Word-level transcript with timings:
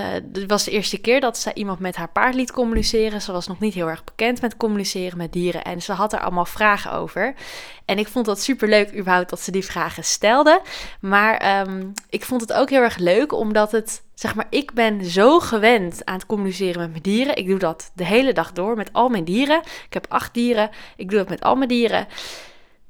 het 0.00 0.46
was 0.46 0.64
de 0.64 0.70
eerste 0.70 0.98
keer 0.98 1.20
dat 1.20 1.38
ze 1.38 1.54
iemand 1.54 1.78
met 1.78 1.96
haar 1.96 2.08
paard 2.08 2.34
liet 2.34 2.52
communiceren. 2.52 3.22
Ze 3.22 3.32
was 3.32 3.46
nog 3.46 3.60
niet 3.60 3.74
heel 3.74 3.88
erg 3.88 4.04
bekend 4.04 4.40
met 4.40 4.56
communiceren 4.56 5.18
met 5.18 5.32
dieren 5.32 5.64
en 5.64 5.82
ze 5.82 5.92
had 5.92 6.12
er 6.12 6.20
allemaal 6.20 6.44
vragen 6.44 6.92
over. 6.92 7.34
En 7.84 7.98
ik 7.98 8.08
vond 8.08 8.26
dat 8.26 8.40
super 8.40 8.68
leuk, 8.68 8.94
überhaupt, 8.96 9.30
dat 9.30 9.40
ze 9.40 9.50
die 9.50 9.64
vragen 9.64 10.04
stelde. 10.04 10.60
Maar 11.00 11.36
ehm, 11.36 11.84
ik 12.10 12.24
vond 12.24 12.40
het 12.40 12.52
ook 12.52 12.70
heel 12.70 12.82
erg 12.82 12.96
leuk, 12.96 13.32
omdat 13.32 13.72
het, 13.72 14.02
zeg 14.14 14.34
maar, 14.34 14.46
ik 14.50 14.72
ben 14.72 15.04
zo 15.04 15.40
gewend 15.40 16.04
aan 16.04 16.14
het 16.14 16.26
communiceren 16.26 16.80
met 16.80 16.90
mijn 16.90 17.02
dieren. 17.02 17.36
Ik 17.36 17.46
doe 17.46 17.58
dat 17.58 17.90
de 17.94 18.04
hele 18.04 18.32
dag 18.32 18.52
door 18.52 18.76
met 18.76 18.92
al 18.92 19.08
mijn 19.08 19.24
dieren. 19.24 19.60
Ik 19.86 19.92
heb 19.92 20.06
acht 20.08 20.34
dieren. 20.34 20.70
Ik 20.96 21.08
doe 21.08 21.18
dat 21.18 21.28
met 21.28 21.42
al 21.42 21.54
mijn 21.54 21.68
dieren 21.68 22.06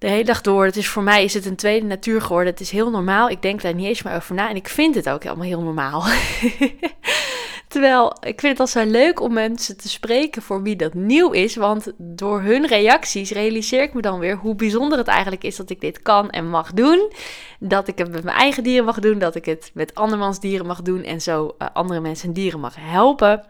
de 0.03 0.09
hele 0.09 0.25
dag 0.25 0.41
door. 0.41 0.65
Het 0.65 0.77
is 0.77 0.89
voor 0.89 1.03
mij 1.03 1.25
is 1.25 1.35
het 1.35 1.47
een 1.47 1.57
tweede 1.57 1.87
natuur 1.87 2.23
geworden. 2.23 2.53
Het 2.53 2.61
is 2.61 2.71
heel 2.71 2.91
normaal. 2.91 3.29
Ik 3.29 3.43
denk 3.43 3.63
daar 3.63 3.75
niet 3.75 3.87
eens 3.87 4.03
meer 4.03 4.15
over 4.15 4.35
na. 4.35 4.49
En 4.49 4.57
ik 4.57 4.69
vind 4.69 4.95
het 4.95 5.09
ook 5.09 5.23
helemaal 5.23 5.45
heel 5.45 5.63
normaal. 5.63 6.05
Terwijl 7.69 8.17
ik 8.21 8.41
vind 8.41 8.59
het 8.59 8.61
al 8.61 8.67
zo 8.67 8.91
leuk 8.91 9.21
om 9.21 9.33
mensen 9.33 9.77
te 9.77 9.89
spreken 9.89 10.43
voor 10.43 10.63
wie 10.63 10.77
dat 10.77 10.95
nieuw 10.95 11.31
is. 11.31 11.57
Want 11.57 11.93
door 11.97 12.41
hun 12.41 12.67
reacties 12.67 13.31
realiseer 13.31 13.83
ik 13.83 13.95
me 13.95 14.01
dan 14.01 14.19
weer 14.19 14.37
hoe 14.37 14.55
bijzonder 14.55 14.99
het 14.99 15.09
eigenlijk 15.09 15.45
is 15.45 15.57
dat 15.57 15.71
ik 15.71 15.81
dit 15.81 16.03
kan 16.03 16.31
en 16.31 16.49
mag 16.49 16.73
doen. 16.73 17.13
Dat 17.59 17.89
ik 17.89 17.99
het 17.99 18.11
met 18.11 18.25
mijn 18.25 18.37
eigen 18.37 18.63
dieren 18.63 18.85
mag 18.85 18.99
doen. 18.99 19.19
Dat 19.19 19.35
ik 19.35 19.45
het 19.45 19.71
met 19.75 19.95
andermans 19.95 20.41
dieren 20.41 20.67
mag 20.67 20.83
doen. 20.83 21.03
En 21.03 21.21
zo 21.21 21.55
uh, 21.59 21.69
andere 21.73 22.01
mensen 22.01 22.29
en 22.29 22.35
dieren 22.35 22.61
mag 22.61 22.75
helpen. 22.79 23.45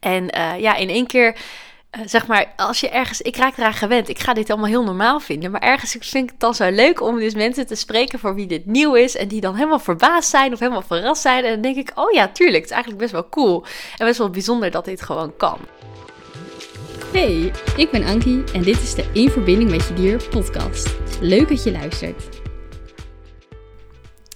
En 0.00 0.36
uh, 0.36 0.60
ja, 0.60 0.76
in 0.76 0.88
één 0.88 1.06
keer 1.06 1.36
uh, 1.98 2.02
zeg 2.06 2.26
maar, 2.26 2.52
als 2.56 2.80
je 2.80 2.88
ergens, 2.88 3.20
ik 3.20 3.36
raak 3.36 3.56
eraan 3.56 3.72
gewend, 3.72 4.08
ik 4.08 4.18
ga 4.18 4.34
dit 4.34 4.50
allemaal 4.50 4.68
heel 4.68 4.84
normaal 4.84 5.20
vinden, 5.20 5.50
maar 5.50 5.60
ergens 5.60 5.96
vind 6.00 6.24
ik 6.24 6.30
het 6.30 6.40
dan 6.40 6.54
zo 6.54 6.70
leuk 6.70 7.00
om 7.00 7.18
dus 7.18 7.34
mensen 7.34 7.66
te 7.66 7.74
spreken 7.74 8.18
voor 8.18 8.34
wie 8.34 8.46
dit 8.46 8.66
nieuw 8.66 8.94
is 8.94 9.16
en 9.16 9.28
die 9.28 9.40
dan 9.40 9.54
helemaal 9.54 9.78
verbaasd 9.78 10.30
zijn 10.30 10.52
of 10.52 10.58
helemaal 10.58 10.82
verrast 10.82 11.22
zijn. 11.22 11.44
En 11.44 11.52
dan 11.52 11.60
denk 11.60 11.76
ik, 11.76 11.92
oh 11.94 12.12
ja, 12.12 12.28
tuurlijk, 12.28 12.56
het 12.56 12.70
is 12.70 12.70
eigenlijk 12.70 13.02
best 13.02 13.12
wel 13.12 13.28
cool 13.28 13.64
en 13.96 14.06
best 14.06 14.18
wel 14.18 14.30
bijzonder 14.30 14.70
dat 14.70 14.84
dit 14.84 15.02
gewoon 15.02 15.36
kan. 15.36 15.58
Hey, 17.12 17.52
ik 17.76 17.90
ben 17.90 18.04
Ankie 18.04 18.44
en 18.52 18.62
dit 18.62 18.82
is 18.82 18.94
de 18.94 19.04
In 19.12 19.30
Verbinding 19.30 19.70
met 19.70 19.88
Je 19.88 19.94
Dier 19.94 20.28
podcast. 20.28 20.96
Leuk 21.20 21.48
dat 21.48 21.62
je 21.64 21.72
luistert. 21.72 22.39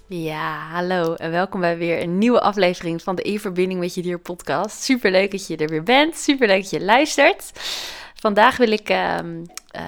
Ja, 0.09 0.59
hallo 0.59 1.15
en 1.15 1.31
welkom 1.31 1.61
bij 1.61 1.77
weer 1.77 2.03
een 2.03 2.19
nieuwe 2.19 2.41
aflevering 2.41 3.03
van 3.03 3.15
de 3.15 3.23
In 3.23 3.41
Verbinding 3.41 3.81
met 3.81 3.95
Je 3.95 4.03
Dier 4.03 4.19
podcast. 4.19 4.83
Super 4.83 5.11
leuk 5.11 5.31
dat 5.31 5.47
je 5.47 5.57
er 5.57 5.69
weer 5.69 5.83
bent, 5.83 6.17
super 6.17 6.47
leuk 6.47 6.61
dat 6.61 6.71
je 6.71 6.85
luistert. 6.85 7.51
Vandaag 8.15 8.57
wil 8.57 8.73
ik 8.73 8.91
uh, 8.91 9.19
uh, 9.77 9.83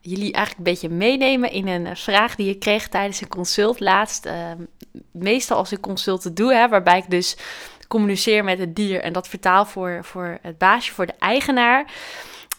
jullie 0.00 0.32
eigenlijk 0.32 0.56
een 0.56 0.72
beetje 0.72 0.88
meenemen 0.88 1.50
in 1.50 1.68
een 1.68 1.96
vraag 1.96 2.34
die 2.34 2.50
ik 2.50 2.60
kreeg 2.60 2.88
tijdens 2.88 3.20
een 3.20 3.28
consult 3.28 3.80
laatst. 3.80 4.26
Ehm, 4.26 4.58
meestal 5.12 5.56
als 5.56 5.72
ik 5.72 5.80
consulten 5.80 6.34
doe, 6.34 6.54
hè, 6.54 6.68
waarbij 6.68 6.98
ik 6.98 7.10
dus 7.10 7.36
communiceer 7.88 8.44
met 8.44 8.58
het 8.58 8.76
dier 8.76 9.00
en 9.00 9.12
dat 9.12 9.28
vertaal 9.28 9.64
voor, 9.64 9.98
voor 10.02 10.38
het 10.42 10.58
baasje, 10.58 10.92
voor 10.92 11.06
de 11.06 11.14
eigenaar. 11.18 11.92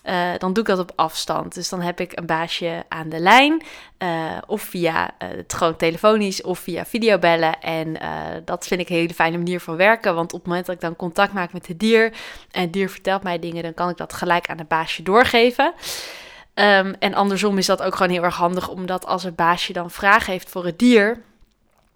Uh, 0.09 0.29
dan 0.37 0.53
doe 0.53 0.63
ik 0.63 0.69
dat 0.69 0.79
op 0.79 0.91
afstand. 0.95 1.53
Dus 1.53 1.69
dan 1.69 1.81
heb 1.81 1.99
ik 1.99 2.17
een 2.17 2.25
baasje 2.25 2.83
aan 2.87 3.09
de 3.09 3.19
lijn, 3.19 3.63
uh, 3.99 4.37
of 4.45 4.61
via 4.61 5.03
uh, 5.03 5.29
het 5.29 5.53
gewoon 5.53 5.75
telefonisch 5.75 6.41
of 6.41 6.59
via 6.59 6.85
videobellen. 6.85 7.59
En 7.61 7.97
dat 8.45 8.67
vind 8.67 8.81
ik 8.81 8.89
een 8.89 8.95
hele 8.95 9.13
fijne 9.13 9.37
manier 9.37 9.59
van 9.59 9.75
werken, 9.75 10.15
want 10.15 10.33
op 10.33 10.39
het 10.39 10.47
moment 10.47 10.65
dat 10.65 10.75
ik 10.75 10.81
dan 10.81 10.95
contact 10.95 11.33
maak 11.33 11.53
met 11.53 11.67
het 11.67 11.79
dier 11.79 12.13
en 12.51 12.61
het 12.61 12.73
dier 12.73 12.89
vertelt 12.89 13.23
mij 13.23 13.39
dingen, 13.39 13.63
dan 13.63 13.73
kan 13.73 13.89
ik 13.89 13.97
dat 13.97 14.13
gelijk 14.13 14.49
aan 14.49 14.57
het 14.57 14.67
baasje 14.67 15.03
doorgeven. 15.03 15.73
Um, 16.53 16.95
en 16.99 17.13
andersom 17.13 17.57
is 17.57 17.65
dat 17.65 17.81
ook 17.81 17.95
gewoon 17.95 18.11
heel 18.11 18.23
erg 18.23 18.35
handig, 18.35 18.69
omdat 18.69 19.05
als 19.05 19.23
het 19.23 19.35
baasje 19.35 19.73
dan 19.73 19.91
vragen 19.91 20.31
heeft 20.31 20.49
voor 20.49 20.65
het 20.65 20.79
dier, 20.79 21.21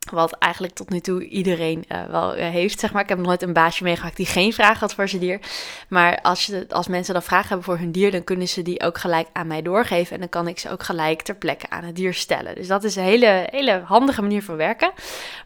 wat 0.09 0.31
eigenlijk 0.31 0.73
tot 0.73 0.89
nu 0.89 0.99
toe 0.99 1.27
iedereen 1.27 1.85
uh, 1.87 2.03
wel 2.05 2.37
uh, 2.37 2.49
heeft, 2.49 2.79
zeg 2.79 2.93
maar. 2.93 3.01
Ik 3.01 3.09
heb 3.09 3.17
nooit 3.17 3.41
een 3.41 3.53
baasje 3.53 3.83
meegemaakt 3.83 4.15
die 4.15 4.25
geen 4.25 4.53
vraag 4.53 4.79
had 4.79 4.93
voor 4.93 5.07
zijn 5.07 5.21
dier. 5.21 5.39
Maar 5.87 6.21
als, 6.21 6.45
je, 6.45 6.65
als 6.69 6.87
mensen 6.87 7.13
dan 7.13 7.23
vragen 7.23 7.47
hebben 7.47 7.65
voor 7.65 7.77
hun 7.77 7.91
dier, 7.91 8.11
dan 8.11 8.23
kunnen 8.23 8.47
ze 8.47 8.61
die 8.61 8.81
ook 8.81 8.97
gelijk 8.97 9.27
aan 9.33 9.47
mij 9.47 9.61
doorgeven. 9.61 10.13
En 10.13 10.19
dan 10.19 10.29
kan 10.29 10.47
ik 10.47 10.59
ze 10.59 10.69
ook 10.69 10.83
gelijk 10.83 11.21
ter 11.21 11.35
plekke 11.35 11.69
aan 11.69 11.83
het 11.83 11.95
dier 11.95 12.13
stellen. 12.13 12.55
Dus 12.55 12.67
dat 12.67 12.83
is 12.83 12.95
een 12.95 13.03
hele, 13.03 13.47
hele 13.49 13.81
handige 13.85 14.21
manier 14.21 14.43
van 14.43 14.55
werken. 14.55 14.91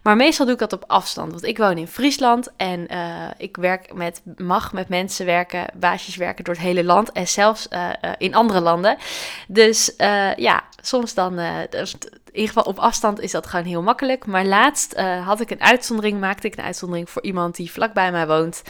Maar 0.02 0.16
meestal 0.16 0.44
doe 0.44 0.54
ik 0.54 0.60
dat 0.60 0.72
op 0.72 0.84
afstand. 0.86 1.30
Want 1.30 1.44
ik 1.44 1.58
woon 1.58 1.78
in 1.78 1.88
Friesland 1.88 2.48
en 2.56 2.86
uh, 2.92 3.30
ik 3.38 3.56
werk 3.56 3.94
met, 3.94 4.22
mag 4.36 4.72
met 4.72 4.88
mensen 4.88 5.26
werken, 5.26 5.66
baasjes 5.74 6.16
werken 6.16 6.44
door 6.44 6.54
het 6.54 6.62
hele 6.62 6.84
land. 6.84 7.12
En 7.12 7.28
zelfs 7.28 7.68
in 8.18 8.34
andere 8.34 8.60
landen. 8.60 8.96
Dus 9.48 9.94
ja, 10.36 10.64
soms 10.82 11.14
dan 11.14 11.38
ieder 12.36 12.54
geval 12.54 12.72
op 12.72 12.78
afstand 12.78 13.20
is 13.20 13.30
dat 13.30 13.46
gewoon 13.46 13.64
heel 13.64 13.82
makkelijk. 13.82 14.26
Maar 14.26 14.44
laatst 14.44 14.94
uh, 14.94 15.26
had 15.26 15.40
ik 15.40 15.50
een 15.50 15.62
uitzondering, 15.62 16.20
maakte 16.20 16.46
ik 16.46 16.56
een 16.56 16.64
uitzondering 16.64 17.10
voor 17.10 17.22
iemand 17.22 17.56
die 17.56 17.72
vlakbij 17.72 18.10
mij 18.10 18.26
woont. 18.26 18.62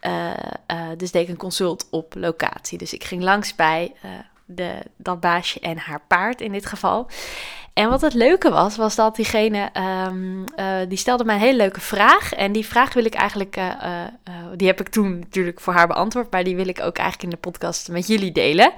Uh, 0.00 0.30
uh, 0.70 0.88
dus 0.96 1.10
deed 1.10 1.22
ik 1.22 1.28
een 1.28 1.36
consult 1.36 1.86
op 1.90 2.14
locatie. 2.16 2.78
Dus 2.78 2.92
ik 2.92 3.04
ging 3.04 3.22
langs 3.22 3.54
bij 3.54 3.94
de, 4.44 4.78
dat 4.96 5.20
baasje 5.20 5.60
en 5.60 5.78
haar 5.78 6.00
paard 6.08 6.40
in 6.40 6.52
dit 6.52 6.66
geval. 6.66 7.06
En 7.74 7.88
wat 7.88 8.00
het 8.00 8.14
leuke 8.14 8.50
was, 8.50 8.76
was 8.76 8.94
dat 8.94 9.16
diegene, 9.16 9.70
um, 10.08 10.44
uh, 10.56 10.76
die 10.88 10.98
stelde 10.98 11.24
mij 11.24 11.34
een 11.34 11.40
hele 11.40 11.56
leuke 11.56 11.80
vraag. 11.80 12.32
En 12.32 12.52
die 12.52 12.66
vraag 12.66 12.92
wil 12.92 13.04
ik 13.04 13.14
eigenlijk, 13.14 13.56
uh, 13.56 13.64
uh, 14.28 14.34
die 14.56 14.66
heb 14.66 14.80
ik 14.80 14.88
toen 14.88 15.18
natuurlijk 15.18 15.60
voor 15.60 15.72
haar 15.72 15.86
beantwoord, 15.86 16.30
maar 16.30 16.44
die 16.44 16.56
wil 16.56 16.68
ik 16.68 16.80
ook 16.80 16.96
eigenlijk 16.96 17.22
in 17.22 17.30
de 17.30 17.48
podcast 17.50 17.88
met 17.88 18.06
jullie 18.06 18.32
delen. 18.32 18.72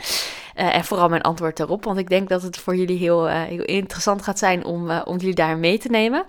en 0.54 0.84
vooral 0.84 1.08
mijn 1.08 1.22
antwoord 1.22 1.60
erop, 1.60 1.84
want 1.84 1.98
ik 1.98 2.08
denk 2.08 2.28
dat 2.28 2.42
het 2.42 2.58
voor 2.58 2.76
jullie 2.76 2.98
heel, 2.98 3.26
heel 3.26 3.64
interessant 3.64 4.22
gaat 4.22 4.38
zijn 4.38 4.64
om, 4.64 4.90
om 4.90 5.18
jullie 5.18 5.34
daar 5.34 5.58
mee 5.58 5.78
te 5.78 5.88
nemen. 5.88 6.24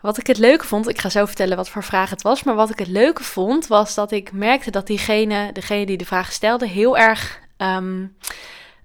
Wat 0.00 0.18
ik 0.18 0.26
het 0.26 0.38
leuke 0.38 0.66
vond, 0.66 0.88
ik 0.88 1.00
ga 1.00 1.08
zo 1.08 1.26
vertellen 1.26 1.56
wat 1.56 1.68
voor 1.68 1.84
vraag 1.84 2.10
het 2.10 2.22
was, 2.22 2.42
maar 2.42 2.54
wat 2.54 2.70
ik 2.70 2.78
het 2.78 2.88
leuke 2.88 3.24
vond, 3.24 3.66
was 3.66 3.94
dat 3.94 4.10
ik 4.12 4.32
merkte 4.32 4.70
dat 4.70 4.86
diegene, 4.86 5.52
degene 5.52 5.86
die 5.86 5.96
de 5.96 6.06
vraag 6.06 6.32
stelde, 6.32 6.66
heel 6.66 6.98
erg... 6.98 7.40
Um, 7.58 8.16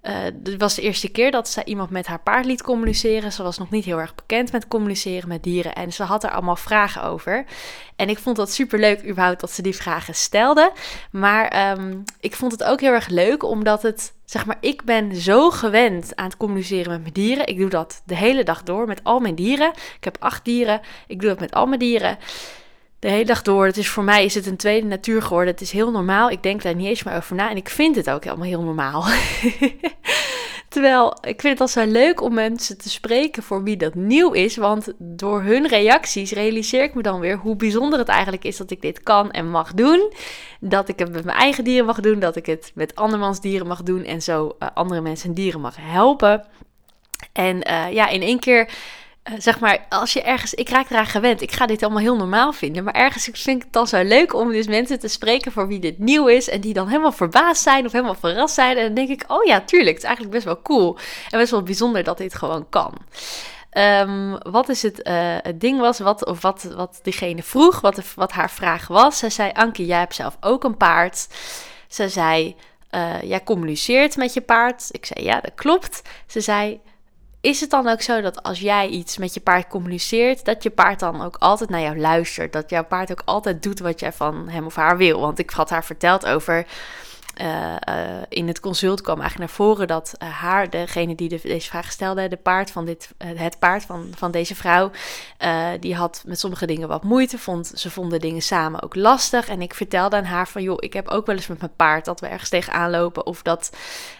het 0.02 0.56
was 0.58 0.74
de 0.74 0.82
eerste 0.82 1.08
keer 1.08 1.30
dat 1.30 1.48
ze 1.48 1.64
iemand 1.64 1.90
met 1.90 2.06
haar 2.06 2.20
paard 2.20 2.44
liet 2.44 2.62
communiceren. 2.62 3.32
Ze 3.32 3.42
was 3.42 3.58
nog 3.58 3.70
niet 3.70 3.84
heel 3.84 3.98
erg 3.98 4.14
bekend 4.14 4.52
met 4.52 4.68
communiceren 4.68 5.28
met 5.28 5.42
dieren. 5.42 5.74
En 5.74 5.92
ze 5.92 6.02
had 6.02 6.24
er 6.24 6.30
allemaal 6.30 6.56
vragen 6.56 7.02
over. 7.02 7.44
En 7.96 8.08
ik 8.08 8.18
vond 8.18 8.36
dat 8.36 8.52
super 8.52 8.78
leuk, 8.78 9.04
überhaupt, 9.06 9.40
dat 9.40 9.50
ze 9.50 9.62
die 9.62 9.76
vragen 9.76 10.14
stelde. 10.14 10.72
Maar 11.10 11.72
um, 11.78 12.04
ik 12.20 12.34
vond 12.34 12.52
het 12.52 12.64
ook 12.64 12.80
heel 12.80 12.92
erg 12.92 13.08
leuk, 13.08 13.42
omdat 13.42 13.82
het, 13.82 14.12
zeg 14.24 14.46
maar, 14.46 14.56
ik 14.60 14.84
ben 14.84 15.16
zo 15.16 15.50
gewend 15.50 16.16
aan 16.16 16.24
het 16.24 16.36
communiceren 16.36 16.90
met 16.90 17.00
mijn 17.00 17.12
dieren. 17.12 17.46
Ik 17.46 17.58
doe 17.58 17.70
dat 17.70 18.02
de 18.04 18.16
hele 18.16 18.44
dag 18.44 18.62
door 18.62 18.86
met 18.86 19.04
al 19.04 19.20
mijn 19.20 19.34
dieren. 19.34 19.72
Ik 19.96 20.04
heb 20.04 20.16
acht 20.20 20.44
dieren. 20.44 20.80
Ik 21.06 21.20
doe 21.20 21.28
dat 21.28 21.40
met 21.40 21.52
al 21.52 21.66
mijn 21.66 21.80
dieren 21.80 22.18
de 23.02 23.08
hele 23.08 23.24
dag 23.24 23.42
door. 23.42 23.66
Het 23.66 23.76
is 23.76 23.88
voor 23.88 24.04
mij 24.04 24.24
is 24.24 24.34
het 24.34 24.46
een 24.46 24.56
tweede 24.56 24.86
natuur 24.86 25.22
geworden. 25.22 25.52
Het 25.52 25.60
is 25.60 25.70
heel 25.70 25.90
normaal. 25.90 26.30
Ik 26.30 26.42
denk 26.42 26.62
daar 26.62 26.74
niet 26.74 26.86
eens 26.86 27.02
meer 27.02 27.14
over 27.14 27.36
na. 27.36 27.50
En 27.50 27.56
ik 27.56 27.68
vind 27.68 27.96
het 27.96 28.10
ook 28.10 28.24
helemaal 28.24 28.46
heel 28.46 28.62
normaal. 28.62 29.04
Terwijl 30.68 31.16
ik 31.20 31.40
vind 31.40 31.58
het 31.58 31.60
al 31.60 31.68
zo 31.68 31.90
leuk 31.90 32.20
om 32.20 32.34
mensen 32.34 32.78
te 32.78 32.90
spreken 32.90 33.42
voor 33.42 33.62
wie 33.62 33.76
dat 33.76 33.94
nieuw 33.94 34.32
is. 34.32 34.56
Want 34.56 34.92
door 34.98 35.42
hun 35.42 35.68
reacties 35.68 36.32
realiseer 36.32 36.82
ik 36.82 36.94
me 36.94 37.02
dan 37.02 37.20
weer 37.20 37.36
hoe 37.36 37.56
bijzonder 37.56 37.98
het 37.98 38.08
eigenlijk 38.08 38.44
is 38.44 38.56
dat 38.56 38.70
ik 38.70 38.80
dit 38.80 39.02
kan 39.02 39.30
en 39.30 39.50
mag 39.50 39.74
doen. 39.74 40.12
Dat 40.60 40.88
ik 40.88 40.98
het 40.98 41.12
met 41.12 41.24
mijn 41.24 41.38
eigen 41.38 41.64
dieren 41.64 41.86
mag 41.86 42.00
doen. 42.00 42.18
Dat 42.18 42.36
ik 42.36 42.46
het 42.46 42.72
met 42.74 42.94
andermans 42.94 43.40
dieren 43.40 43.66
mag 43.66 43.82
doen. 43.82 44.04
En 44.04 44.22
zo 44.22 44.56
uh, 44.58 44.68
andere 44.74 45.00
mensen 45.00 45.28
en 45.28 45.34
dieren 45.34 45.60
mag 45.60 45.76
helpen. 45.80 46.44
En 47.32 47.56
uh, 47.70 47.92
ja, 47.92 48.08
in 48.08 48.22
één 48.22 48.38
keer 48.38 48.70
uh, 49.30 49.34
zeg 49.38 49.60
maar, 49.60 49.86
als 49.88 50.12
je 50.12 50.22
ergens, 50.22 50.54
ik 50.54 50.68
raak 50.68 50.90
eraan 50.90 51.06
gewend, 51.06 51.40
ik 51.40 51.52
ga 51.52 51.66
dit 51.66 51.82
allemaal 51.82 52.02
heel 52.02 52.16
normaal 52.16 52.52
vinden, 52.52 52.84
maar 52.84 52.94
ergens 52.94 53.24
vind 53.24 53.56
ik 53.56 53.62
het 53.62 53.72
dan 53.72 53.86
zo 53.86 54.02
leuk 54.02 54.34
om 54.34 54.52
dus 54.52 54.66
mensen 54.66 54.98
te 54.98 55.08
spreken 55.08 55.52
voor 55.52 55.66
wie 55.66 55.78
dit 55.78 55.98
nieuw 55.98 56.26
is 56.26 56.48
en 56.48 56.60
die 56.60 56.74
dan 56.74 56.88
helemaal 56.88 57.12
verbaasd 57.12 57.62
zijn 57.62 57.86
of 57.86 57.92
helemaal 57.92 58.14
verrast 58.14 58.54
zijn. 58.54 58.76
En 58.76 58.84
dan 58.84 58.94
denk 58.94 59.08
ik, 59.08 59.24
oh 59.26 59.44
ja, 59.44 59.60
tuurlijk, 59.60 59.88
het 59.88 60.02
is 60.02 60.04
eigenlijk 60.04 60.34
best 60.34 60.44
wel 60.44 60.62
cool 60.62 60.98
en 61.30 61.38
best 61.38 61.50
wel 61.50 61.62
bijzonder 61.62 62.04
dat 62.04 62.18
dit 62.18 62.34
gewoon 62.34 62.68
kan. 62.68 62.94
Um, 63.78 64.38
wat 64.38 64.68
is 64.68 64.82
het, 64.82 65.08
uh, 65.08 65.36
het 65.42 65.60
ding 65.60 65.80
was, 65.80 65.98
wat, 65.98 66.26
of 66.26 66.42
wat, 66.42 66.62
wat 66.62 67.00
diegene 67.02 67.42
vroeg, 67.42 67.80
wat, 67.80 67.94
de, 67.94 68.02
wat 68.14 68.32
haar 68.32 68.50
vraag 68.50 68.86
was. 68.86 69.18
Ze 69.18 69.30
zei, 69.30 69.50
Anke, 69.52 69.86
jij 69.86 69.98
hebt 69.98 70.14
zelf 70.14 70.36
ook 70.40 70.64
een 70.64 70.76
paard. 70.76 71.28
Ze 71.88 72.08
zei, 72.08 72.56
uh, 72.90 73.22
jij 73.22 73.42
communiceert 73.42 74.16
met 74.16 74.34
je 74.34 74.40
paard. 74.40 74.88
Ik 74.90 75.06
zei, 75.06 75.24
ja, 75.24 75.40
dat 75.40 75.54
klopt. 75.54 76.02
Ze 76.26 76.40
zei, 76.40 76.80
is 77.42 77.60
het 77.60 77.70
dan 77.70 77.88
ook 77.88 78.02
zo 78.02 78.20
dat 78.20 78.42
als 78.42 78.60
jij 78.60 78.88
iets 78.88 79.18
met 79.18 79.34
je 79.34 79.40
paard 79.40 79.68
communiceert, 79.68 80.44
dat 80.44 80.62
je 80.62 80.70
paard 80.70 81.00
dan 81.00 81.22
ook 81.22 81.36
altijd 81.38 81.70
naar 81.70 81.80
jou 81.80 81.98
luistert? 81.98 82.52
Dat 82.52 82.70
jouw 82.70 82.84
paard 82.84 83.10
ook 83.10 83.22
altijd 83.24 83.62
doet 83.62 83.78
wat 83.78 84.00
jij 84.00 84.12
van 84.12 84.48
hem 84.48 84.66
of 84.66 84.74
haar 84.74 84.96
wil? 84.96 85.20
Want 85.20 85.38
ik 85.38 85.50
had 85.50 85.70
haar 85.70 85.84
verteld 85.84 86.26
over 86.26 86.66
in 88.28 88.48
het 88.48 88.60
consult 88.60 89.00
kwam 89.00 89.20
eigenlijk 89.20 89.50
naar 89.50 89.66
voren 89.66 89.86
dat 89.86 90.14
haar, 90.18 90.70
degene 90.70 91.14
die 91.14 91.28
de, 91.28 91.40
deze 91.42 91.68
vraag 91.68 91.92
stelde, 91.92 92.28
de 92.28 92.36
paard 92.36 92.70
van 92.70 92.84
dit, 92.84 93.10
het 93.18 93.58
paard 93.58 93.84
van, 93.84 94.12
van 94.16 94.30
deze 94.30 94.54
vrouw, 94.54 94.90
die 95.80 95.94
had 95.94 96.22
met 96.26 96.40
sommige 96.40 96.66
dingen 96.66 96.88
wat 96.88 97.02
moeite. 97.02 97.38
Vond, 97.38 97.72
ze 97.74 97.90
vonden 97.90 98.20
dingen 98.20 98.42
samen 98.42 98.82
ook 98.82 98.94
lastig. 98.94 99.48
En 99.48 99.62
ik 99.62 99.74
vertelde 99.74 100.16
aan 100.16 100.24
haar 100.24 100.48
van, 100.48 100.62
joh, 100.62 100.76
ik 100.78 100.92
heb 100.92 101.08
ook 101.08 101.26
wel 101.26 101.36
eens 101.36 101.46
met 101.46 101.58
mijn 101.58 101.76
paard 101.76 102.04
dat 102.04 102.20
we 102.20 102.26
ergens 102.26 102.48
tegenaan 102.48 102.90
lopen. 102.90 103.26
Of 103.26 103.42
dat 103.42 103.70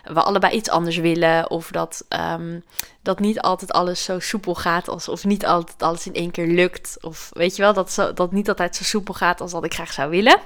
we 0.05 0.23
allebei 0.23 0.55
iets 0.57 0.71
anders 0.71 0.97
willen. 0.97 1.51
Of 1.51 1.71
dat, 1.71 2.05
ehm, 2.09 2.61
dat 3.03 3.19
niet 3.19 3.41
altijd 3.41 3.73
alles 3.73 4.05
zo 4.05 4.19
soepel 4.19 4.55
gaat. 4.55 4.89
Als, 4.89 5.09
of 5.09 5.25
niet 5.25 5.47
altijd 5.47 5.83
alles 5.83 6.07
in 6.07 6.15
één 6.15 6.31
keer 6.31 6.47
lukt. 6.47 6.97
Of 7.01 7.31
weet 7.33 7.57
je 7.57 7.63
wel, 7.63 7.73
dat, 7.73 8.13
dat 8.15 8.33
niet 8.33 8.49
altijd 8.49 8.77
zo 8.77 8.85
soepel 8.85 9.15
gaat 9.15 9.41
als 9.41 9.51
dat 9.53 9.65
ik 9.65 9.75
graag 9.75 9.93
zou 9.93 10.11
willen. 10.11 10.41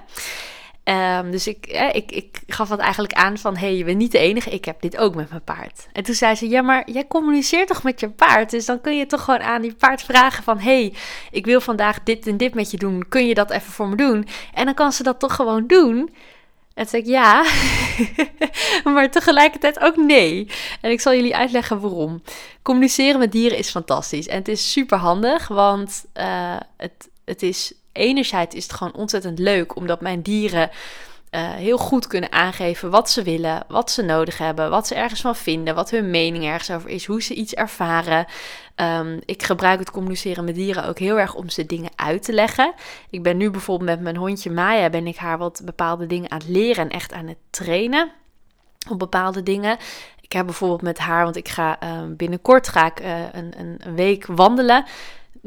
Um, 0.88 1.30
dus 1.30 1.46
ik, 1.46 1.66
ik, 1.92 2.12
ik 2.12 2.40
gaf 2.46 2.68
dat 2.68 2.78
eigenlijk 2.78 3.12
aan 3.12 3.38
van, 3.38 3.56
hey, 3.56 3.76
je 3.76 3.84
bent 3.84 3.98
niet 3.98 4.12
de 4.12 4.18
enige, 4.18 4.50
ik 4.50 4.64
heb 4.64 4.80
dit 4.80 4.96
ook 4.96 5.14
met 5.14 5.30
mijn 5.30 5.44
paard. 5.44 5.86
En 5.92 6.02
toen 6.02 6.14
zei 6.14 6.34
ze, 6.34 6.48
ja, 6.48 6.62
maar 6.62 6.90
jij 6.90 7.06
communiceert 7.06 7.68
toch 7.68 7.82
met 7.82 8.00
je 8.00 8.10
paard? 8.10 8.50
Dus 8.50 8.66
dan 8.66 8.80
kun 8.80 8.96
je 8.96 9.06
toch 9.06 9.24
gewoon 9.24 9.42
aan 9.42 9.62
die 9.62 9.74
paard 9.74 10.02
vragen 10.02 10.42
van, 10.42 10.58
hé, 10.58 10.80
hey, 10.80 10.94
ik 11.30 11.44
wil 11.44 11.60
vandaag 11.60 12.02
dit 12.02 12.26
en 12.26 12.36
dit 12.36 12.54
met 12.54 12.70
je 12.70 12.76
doen, 12.76 13.08
kun 13.08 13.26
je 13.26 13.34
dat 13.34 13.50
even 13.50 13.72
voor 13.72 13.88
me 13.88 13.96
doen? 13.96 14.26
En 14.54 14.64
dan 14.64 14.74
kan 14.74 14.92
ze 14.92 15.02
dat 15.02 15.18
toch 15.18 15.34
gewoon 15.34 15.66
doen. 15.66 15.98
En 16.74 16.82
toen 16.82 16.86
zei 16.86 17.02
ik 17.02 17.08
ja, 17.08 17.44
maar 18.92 19.10
tegelijkertijd 19.10 19.80
ook 19.80 19.96
nee. 19.96 20.48
En 20.80 20.90
ik 20.90 21.00
zal 21.00 21.14
jullie 21.14 21.36
uitleggen 21.36 21.80
waarom. 21.80 22.22
Communiceren 22.62 23.18
met 23.18 23.32
dieren 23.32 23.58
is 23.58 23.70
fantastisch 23.70 24.28
en 24.28 24.38
het 24.38 24.48
is 24.48 24.72
super 24.72 24.98
handig, 24.98 25.48
want 25.48 26.04
uh, 26.14 26.56
het, 26.76 27.08
het 27.24 27.42
is 27.42 27.74
enerzijds 27.96 28.54
is 28.54 28.62
het 28.62 28.72
gewoon 28.72 28.94
ontzettend 28.94 29.38
leuk 29.38 29.76
omdat 29.76 30.00
mijn 30.00 30.22
dieren 30.22 30.70
uh, 31.30 31.50
heel 31.50 31.78
goed 31.78 32.06
kunnen 32.06 32.32
aangeven 32.32 32.90
wat 32.90 33.10
ze 33.10 33.22
willen, 33.22 33.64
wat 33.68 33.90
ze 33.90 34.02
nodig 34.02 34.38
hebben, 34.38 34.70
wat 34.70 34.86
ze 34.86 34.94
ergens 34.94 35.20
van 35.20 35.36
vinden, 35.36 35.74
wat 35.74 35.90
hun 35.90 36.10
mening 36.10 36.44
ergens 36.44 36.70
over 36.70 36.90
is, 36.90 37.06
hoe 37.06 37.22
ze 37.22 37.34
iets 37.34 37.54
ervaren. 37.54 38.26
Um, 38.76 39.20
ik 39.24 39.42
gebruik 39.42 39.78
het 39.78 39.90
communiceren 39.90 40.44
met 40.44 40.54
dieren 40.54 40.86
ook 40.86 40.98
heel 40.98 41.18
erg 41.18 41.34
om 41.34 41.48
ze 41.48 41.66
dingen 41.66 41.90
uit 41.96 42.22
te 42.22 42.32
leggen. 42.32 42.72
Ik 43.10 43.22
ben 43.22 43.36
nu 43.36 43.50
bijvoorbeeld 43.50 43.90
met 43.90 44.00
mijn 44.00 44.16
hondje 44.16 44.50
Maya, 44.50 44.90
ben 44.90 45.06
ik 45.06 45.16
haar 45.16 45.38
wat 45.38 45.62
bepaalde 45.64 46.06
dingen 46.06 46.30
aan 46.30 46.38
het 46.38 46.48
leren 46.48 46.84
en 46.84 46.90
echt 46.90 47.12
aan 47.12 47.26
het 47.26 47.38
trainen 47.50 48.10
op 48.90 48.98
bepaalde 48.98 49.42
dingen. 49.42 49.76
Ik 50.20 50.32
heb 50.32 50.44
bijvoorbeeld 50.46 50.82
met 50.82 50.98
haar, 50.98 51.24
want 51.24 51.36
ik 51.36 51.48
ga 51.48 51.78
um, 52.00 52.16
binnenkort 52.16 52.68
ga 52.68 52.86
ik 52.86 53.00
een, 53.32 53.58
een, 53.58 53.76
een 53.78 53.94
week 53.94 54.26
wandelen 54.26 54.84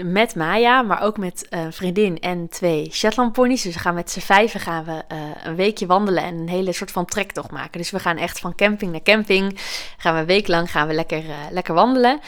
met 0.03 0.35
Maya, 0.35 0.81
maar 0.81 1.01
ook 1.01 1.17
met 1.17 1.45
een 1.49 1.73
vriendin 1.73 2.19
en 2.19 2.49
twee 2.49 2.89
Shetland 2.91 3.33
ponies. 3.33 3.61
Dus 3.61 3.73
we 3.73 3.79
gaan 3.79 3.93
met 3.93 4.11
z'n 4.11 4.19
vijven 4.19 4.59
gaan 4.59 4.83
we 4.83 4.91
uh, 5.15 5.19
een 5.43 5.55
weekje 5.55 5.85
wandelen 5.85 6.23
en 6.23 6.35
een 6.35 6.49
hele 6.49 6.73
soort 6.73 6.91
van 6.91 7.05
trektocht 7.05 7.51
maken. 7.51 7.79
Dus 7.79 7.91
we 7.91 7.99
gaan 7.99 8.17
echt 8.17 8.39
van 8.39 8.55
camping 8.55 8.91
naar 8.91 9.03
camping. 9.03 9.59
Gaan 9.97 10.13
we 10.13 10.19
een 10.19 10.25
week 10.25 10.47
lang 10.47 10.71
gaan 10.71 10.87
we 10.87 10.93
lekker, 10.93 11.23
uh, 11.23 11.35
lekker 11.51 11.73
wandelen. 11.73 12.19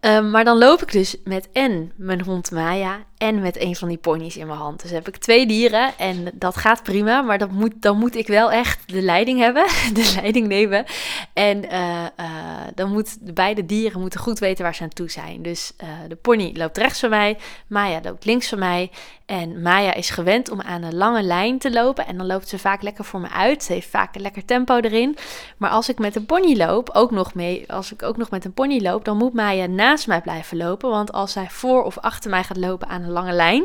Um, 0.00 0.30
maar 0.30 0.44
dan 0.44 0.58
loop 0.58 0.82
ik 0.82 0.92
dus 0.92 1.16
met 1.24 1.48
en 1.52 1.92
mijn 1.96 2.22
hond 2.22 2.50
Maya 2.50 3.04
en 3.18 3.40
met 3.40 3.60
een 3.60 3.76
van 3.76 3.88
die 3.88 3.98
ponies 3.98 4.36
in 4.36 4.46
mijn 4.46 4.58
hand. 4.58 4.82
Dus 4.82 4.90
heb 4.90 5.08
ik 5.08 5.16
twee 5.16 5.46
dieren 5.46 5.98
en 5.98 6.30
dat 6.34 6.56
gaat 6.56 6.82
prima, 6.82 7.22
maar 7.22 7.38
dat 7.38 7.50
moet, 7.50 7.72
dan 7.76 7.98
moet 7.98 8.16
ik 8.16 8.26
wel 8.26 8.52
echt 8.52 8.80
de 8.86 9.02
leiding 9.02 9.38
hebben, 9.38 9.66
de 9.92 10.12
leiding 10.20 10.46
nemen. 10.46 10.84
En 11.32 11.64
uh, 11.64 12.02
uh, 12.20 12.26
dan 12.74 12.92
moeten 12.92 13.18
de 13.20 13.32
beide 13.32 13.66
dieren 13.66 14.00
moeten 14.00 14.20
goed 14.20 14.38
weten 14.38 14.64
waar 14.64 14.74
ze 14.74 14.82
aan 14.82 14.88
toe 14.88 15.10
zijn. 15.10 15.42
Dus 15.42 15.72
uh, 15.82 15.88
de 16.08 16.16
pony 16.16 16.52
loopt 16.56 16.78
rechts 16.78 17.00
van 17.00 17.10
mij, 17.10 17.36
Maya 17.66 18.00
loopt 18.02 18.24
links 18.24 18.48
van 18.48 18.58
mij. 18.58 18.90
En 19.26 19.62
Maya 19.62 19.94
is 19.94 20.10
gewend 20.10 20.50
om 20.50 20.60
aan 20.60 20.82
een 20.82 20.94
lange 20.94 21.22
lijn 21.22 21.58
te 21.58 21.72
lopen 21.72 22.06
en 22.06 22.16
dan 22.16 22.26
loopt 22.26 22.48
ze 22.48 22.58
vaak 22.58 22.82
lekker 22.82 23.04
voor 23.04 23.20
me 23.20 23.28
uit. 23.30 23.62
Ze 23.62 23.72
heeft 23.72 23.88
vaak 23.88 24.14
een 24.14 24.20
lekker 24.20 24.44
tempo 24.44 24.78
erin. 24.78 25.16
Maar 25.56 25.70
als 25.70 25.88
ik 25.88 25.98
met 25.98 26.16
een 26.16 26.26
pony 26.26 26.56
loop, 26.56 26.90
ook 26.92 27.10
nog 27.10 27.34
mee, 27.34 27.72
als 27.72 27.92
ik 27.92 28.02
ook 28.02 28.16
nog 28.16 28.30
met 28.30 28.44
een 28.44 28.52
pony 28.52 28.80
loop, 28.82 29.04
dan 29.04 29.16
moet 29.16 29.34
Maya 29.34 29.66
naast 29.66 30.06
mij 30.06 30.20
blijven 30.20 30.56
lopen. 30.56 30.90
Want 30.90 31.12
als 31.12 31.32
zij 31.32 31.46
voor 31.50 31.84
of 31.84 31.98
achter 31.98 32.30
mij 32.30 32.44
gaat 32.44 32.56
lopen 32.56 32.88
aan 32.88 33.02
lange 33.14 33.32
lijn, 33.32 33.64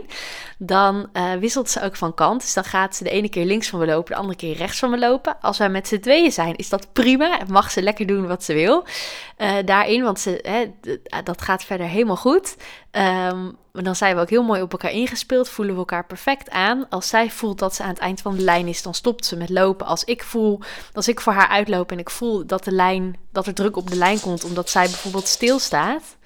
dan 0.57 1.09
uh, 1.13 1.33
wisselt 1.33 1.69
ze 1.69 1.81
ook 1.81 1.95
van 1.95 2.13
kant. 2.13 2.41
Dus 2.41 2.53
dan 2.53 2.63
gaat 2.63 2.95
ze 2.95 3.03
de 3.03 3.09
ene 3.09 3.29
keer 3.29 3.45
links 3.45 3.69
van 3.69 3.79
me 3.79 3.85
lopen, 3.85 4.13
de 4.13 4.19
andere 4.19 4.37
keer 4.37 4.55
rechts 4.55 4.79
van 4.79 4.89
me 4.89 4.99
lopen. 4.99 5.37
Als 5.41 5.57
wij 5.57 5.69
met 5.69 5.87
z'n 5.87 5.99
tweeën 5.99 6.31
zijn, 6.31 6.55
is 6.55 6.69
dat 6.69 6.93
prima. 6.93 7.39
Mag 7.47 7.71
ze 7.71 7.81
lekker 7.81 8.05
doen 8.05 8.27
wat 8.27 8.43
ze 8.43 8.53
wil 8.53 8.85
uh, 9.37 9.53
daarin, 9.65 10.03
want 10.03 10.19
ze, 10.19 10.39
hè, 10.41 10.91
dat 11.23 11.41
gaat 11.41 11.63
verder 11.63 11.87
helemaal 11.87 12.15
goed. 12.15 12.55
Um, 13.31 13.57
dan 13.71 13.95
zijn 13.95 14.15
we 14.15 14.21
ook 14.21 14.29
heel 14.29 14.43
mooi 14.43 14.61
op 14.61 14.71
elkaar 14.71 14.91
ingespeeld, 14.91 15.49
voelen 15.49 15.73
we 15.73 15.79
elkaar 15.79 16.05
perfect 16.05 16.49
aan. 16.49 16.89
Als 16.89 17.07
zij 17.07 17.29
voelt 17.29 17.59
dat 17.59 17.75
ze 17.75 17.83
aan 17.83 17.89
het 17.89 17.99
eind 17.99 18.21
van 18.21 18.35
de 18.35 18.41
lijn 18.41 18.67
is, 18.67 18.81
dan 18.81 18.93
stopt 18.93 19.25
ze 19.25 19.35
met 19.35 19.49
lopen. 19.49 19.85
Als 19.85 20.03
ik 20.03 20.23
voel, 20.23 20.59
als 20.93 21.07
ik 21.07 21.21
voor 21.21 21.33
haar 21.33 21.47
uitloop 21.47 21.91
en 21.91 21.99
ik 21.99 22.09
voel 22.09 22.45
dat 22.45 22.63
de 22.63 22.71
lijn, 22.71 23.17
dat 23.31 23.47
er 23.47 23.53
druk 23.53 23.77
op 23.77 23.89
de 23.89 23.95
lijn 23.95 24.19
komt, 24.19 24.43
omdat 24.43 24.69
zij 24.69 24.85
bijvoorbeeld 24.85 25.27
stilstaat, 25.27 26.17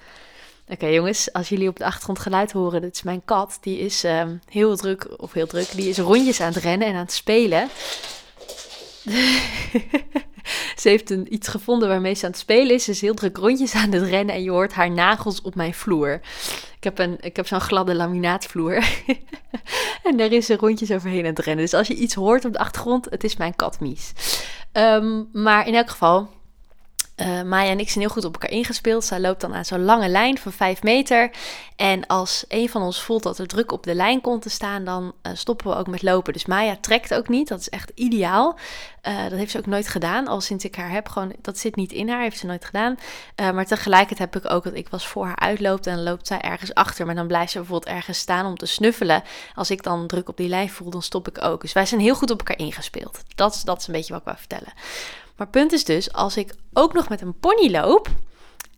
Oké 0.68 0.86
jongens, 0.86 1.32
als 1.32 1.48
jullie 1.48 1.68
op 1.68 1.76
de 1.76 1.84
achtergrond 1.84 2.18
geluid 2.18 2.52
horen, 2.52 2.80
dit 2.80 2.94
is 2.94 3.02
mijn 3.02 3.24
kat. 3.24 3.58
Die 3.60 3.78
is 3.78 4.04
uh, 4.04 4.22
heel 4.48 4.76
druk, 4.76 5.08
of 5.16 5.32
heel 5.32 5.46
druk, 5.46 5.70
die 5.74 5.88
is 5.88 5.98
rondjes 5.98 6.40
aan 6.40 6.52
het 6.52 6.62
rennen 6.62 6.88
en 6.88 6.94
aan 6.94 7.00
het 7.00 7.12
spelen. 7.12 7.68
ze 10.80 10.88
heeft 10.88 11.10
een, 11.10 11.34
iets 11.34 11.48
gevonden 11.48 11.88
waarmee 11.88 12.14
ze 12.14 12.24
aan 12.24 12.30
het 12.30 12.40
spelen 12.40 12.74
is. 12.74 12.84
Ze 12.84 12.90
is 12.90 13.00
heel 13.00 13.14
druk 13.14 13.36
rondjes 13.36 13.74
aan 13.74 13.92
het 13.92 14.02
rennen 14.02 14.34
en 14.34 14.42
je 14.42 14.50
hoort 14.50 14.72
haar 14.72 14.90
nagels 14.90 15.42
op 15.42 15.54
mijn 15.54 15.74
vloer. 15.74 16.20
Ik 16.76 16.84
heb, 16.84 16.98
een, 16.98 17.16
ik 17.20 17.36
heb 17.36 17.46
zo'n 17.46 17.60
gladde 17.60 17.94
laminaatvloer. 17.94 18.74
en 20.04 20.16
daar 20.16 20.32
is 20.32 20.46
ze 20.46 20.56
rondjes 20.56 20.90
overheen 20.90 21.20
aan 21.20 21.34
het 21.34 21.38
rennen. 21.38 21.64
Dus 21.64 21.74
als 21.74 21.86
je 21.86 21.94
iets 21.94 22.14
hoort 22.14 22.44
op 22.44 22.52
de 22.52 22.58
achtergrond, 22.58 23.06
het 23.10 23.24
is 23.24 23.36
mijn 23.36 23.56
kat 23.56 23.80
Mies. 23.80 24.12
Um, 24.72 25.28
maar 25.32 25.66
in 25.66 25.74
elk 25.74 25.90
geval, 25.90 26.28
uh, 27.16 27.42
Maya 27.42 27.70
en 27.70 27.80
ik 27.80 27.88
zijn 27.88 28.04
heel 28.04 28.12
goed 28.12 28.24
op 28.24 28.32
elkaar 28.32 28.50
ingespeeld. 28.50 29.04
Zij 29.04 29.20
loopt 29.20 29.40
dan 29.40 29.54
aan 29.54 29.64
zo'n 29.64 29.84
lange 29.84 30.08
lijn 30.08 30.38
van 30.38 30.52
5 30.52 30.82
meter. 30.82 31.30
En 31.76 32.06
als 32.06 32.44
een 32.48 32.68
van 32.68 32.82
ons 32.82 33.02
voelt 33.02 33.22
dat 33.22 33.38
er 33.38 33.46
druk 33.46 33.72
op 33.72 33.82
de 33.82 33.94
lijn 33.94 34.20
komt 34.20 34.42
te 34.42 34.50
staan, 34.50 34.84
dan 34.84 35.12
uh, 35.22 35.32
stoppen 35.34 35.70
we 35.70 35.76
ook 35.76 35.86
met 35.86 36.02
lopen. 36.02 36.32
Dus 36.32 36.46
Maya 36.46 36.76
trekt 36.80 37.14
ook 37.14 37.28
niet. 37.28 37.48
Dat 37.48 37.60
is 37.60 37.68
echt 37.68 37.92
ideaal. 37.94 38.58
Uh, 39.08 39.22
dat 39.22 39.38
heeft 39.38 39.50
ze 39.50 39.58
ook 39.58 39.66
nooit 39.66 39.88
gedaan. 39.88 40.28
Al 40.28 40.40
sinds 40.40 40.64
ik 40.64 40.76
haar 40.76 40.90
heb, 40.90 41.08
gewoon, 41.08 41.32
dat 41.40 41.58
zit 41.58 41.76
niet 41.76 41.92
in 41.92 42.08
haar, 42.08 42.22
heeft 42.22 42.38
ze 42.38 42.46
nooit 42.46 42.64
gedaan. 42.64 42.98
maar 43.36 43.66
tegelijkertijd 43.66 44.32
heb 44.32 44.44
ik 44.44 44.50
ook 44.50 44.64
dat 44.64 44.74
ik 44.74 44.88
was 44.88 45.06
voor 45.06 45.26
haar 45.26 45.38
uitloopt 45.38 45.86
en 45.86 45.94
dan 45.94 46.04
loopt 46.04 46.26
zij 46.26 46.40
ergens 46.40 46.74
achter. 46.74 47.06
Maar 47.06 47.14
dan 47.14 47.26
blijft 47.26 47.52
ze 47.52 47.58
bijvoorbeeld 47.58 47.94
ergens 47.94 48.18
staan 48.18 48.46
om 48.46 48.56
te 48.56 48.66
snuffelen. 48.66 49.22
Als 49.54 49.70
ik 49.70 49.82
dan 49.82 50.06
druk 50.06 50.28
op 50.28 50.36
die 50.36 50.48
lijn 50.48 50.70
voel, 50.70 50.90
dan 50.90 51.02
stop 51.02 51.28
ik 51.28 51.44
ook. 51.44 51.60
Dus 51.60 51.72
wij 51.72 51.86
zijn 51.86 52.00
heel 52.00 52.14
goed 52.14 52.30
op 52.30 52.38
elkaar 52.38 52.58
ingespeeld. 52.58 53.22
Dat, 53.34 53.62
dat 53.64 53.80
is 53.80 53.86
een 53.86 53.92
beetje 53.92 54.12
wat 54.12 54.20
ik 54.20 54.26
wou 54.26 54.38
vertellen. 54.38 54.72
Maar 55.36 55.48
punt 55.48 55.72
is 55.72 55.84
dus, 55.84 56.12
als 56.12 56.36
ik 56.36 56.54
ook 56.72 56.92
nog 56.92 57.08
met 57.08 57.20
een 57.20 57.38
pony 57.38 57.70
loop 57.70 58.08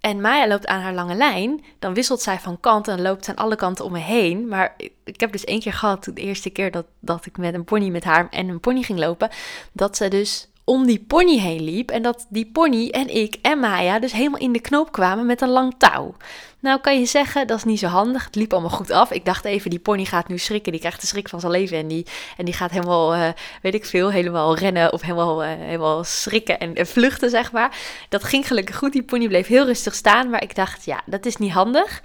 en 0.01 0.21
Maya 0.21 0.49
loopt 0.49 0.67
aan 0.67 0.81
haar 0.81 0.95
lange 0.95 1.15
lijn, 1.15 1.65
dan 1.79 1.95
wisselt 1.95 2.23
zij 2.23 2.39
van 2.39 2.61
kant 2.61 2.89
en 2.89 3.03
loopt 3.03 3.29
aan 3.29 3.37
alle 3.37 3.57
kanten 3.57 3.85
om 3.85 3.93
me 3.93 3.99
heen. 3.99 4.49
Maar 4.49 4.75
ik 5.05 5.21
heb 5.21 5.33
dus 5.33 5.45
één 5.45 5.61
keer 5.61 5.73
gehad, 5.73 6.05
de 6.05 6.21
eerste 6.21 6.51
keer 6.51 6.71
dat, 6.71 6.87
dat 7.01 7.27
ik 7.27 7.39
met 7.39 7.55
een 7.55 7.65
pony 7.65 7.89
met 7.89 8.05
haar 8.05 8.29
en 8.31 8.49
een 8.49 8.61
pony 8.61 8.83
ging 8.83 8.99
lopen, 8.99 9.31
dat 9.73 9.97
ze 9.97 10.09
dus 10.09 10.49
om 10.69 10.87
die 10.87 11.05
pony 11.07 11.39
heen 11.39 11.63
liep. 11.63 11.91
En 11.91 12.03
dat 12.03 12.27
die 12.29 12.51
pony 12.53 12.89
en 12.89 13.15
ik 13.15 13.37
en 13.43 13.59
Maya 13.61 13.99
dus 13.99 14.13
helemaal 14.13 14.41
in 14.41 14.53
de 14.53 14.61
knoop 14.61 14.93
kwamen 14.93 15.27
met 15.27 15.41
een 15.41 15.49
lang 15.49 15.75
touw. 15.79 16.15
Nou 16.61 16.81
kan 16.81 16.99
je 16.99 17.07
zeggen, 17.07 17.47
dat 17.47 17.57
is 17.57 17.65
niet 17.65 17.79
zo 17.79 17.87
handig. 17.87 18.25
Het 18.25 18.35
liep 18.35 18.53
allemaal 18.53 18.71
goed 18.71 18.91
af. 18.91 19.11
Ik 19.11 19.25
dacht 19.25 19.45
even, 19.45 19.71
die 19.71 19.79
pony 19.79 20.05
gaat 20.05 20.29
nu 20.29 20.39
schrikken. 20.39 20.73
Die 20.73 20.81
krijgt 20.81 21.01
de 21.01 21.07
schrik 21.07 21.29
van 21.29 21.41
zijn 21.41 21.53
leven. 21.53 21.79
En 21.79 21.89
die, 21.89 22.07
en 22.37 22.45
die 22.45 22.55
gaat 22.55 22.71
helemaal, 22.71 23.17
uh, 23.17 23.29
weet 23.63 23.75
ik 23.75 23.85
veel, 23.85 24.11
helemaal 24.11 24.57
rennen 24.57 24.93
of 24.93 25.01
helemaal, 25.01 25.45
uh, 25.45 25.49
helemaal 25.59 26.05
schrikken 26.05 26.59
en, 26.59 26.75
en 26.75 26.87
vluchten, 26.87 27.31
zeg 27.31 27.53
maar. 27.53 27.77
Dat 28.09 28.25
ging 28.25 28.47
gelukkig 28.47 28.77
goed. 28.77 28.93
Die 28.93 29.03
pony 29.03 29.29
bleef 29.29 29.47
heel 29.47 29.65
rustig 29.65 29.95
staan. 29.95 30.31
Maar 30.31 30.43
ik 30.43 30.55
dacht, 30.55 30.85
ja, 30.85 31.03
dat 31.05 31.27
is 31.27 31.37
niet 31.37 31.53
handig. 31.53 32.03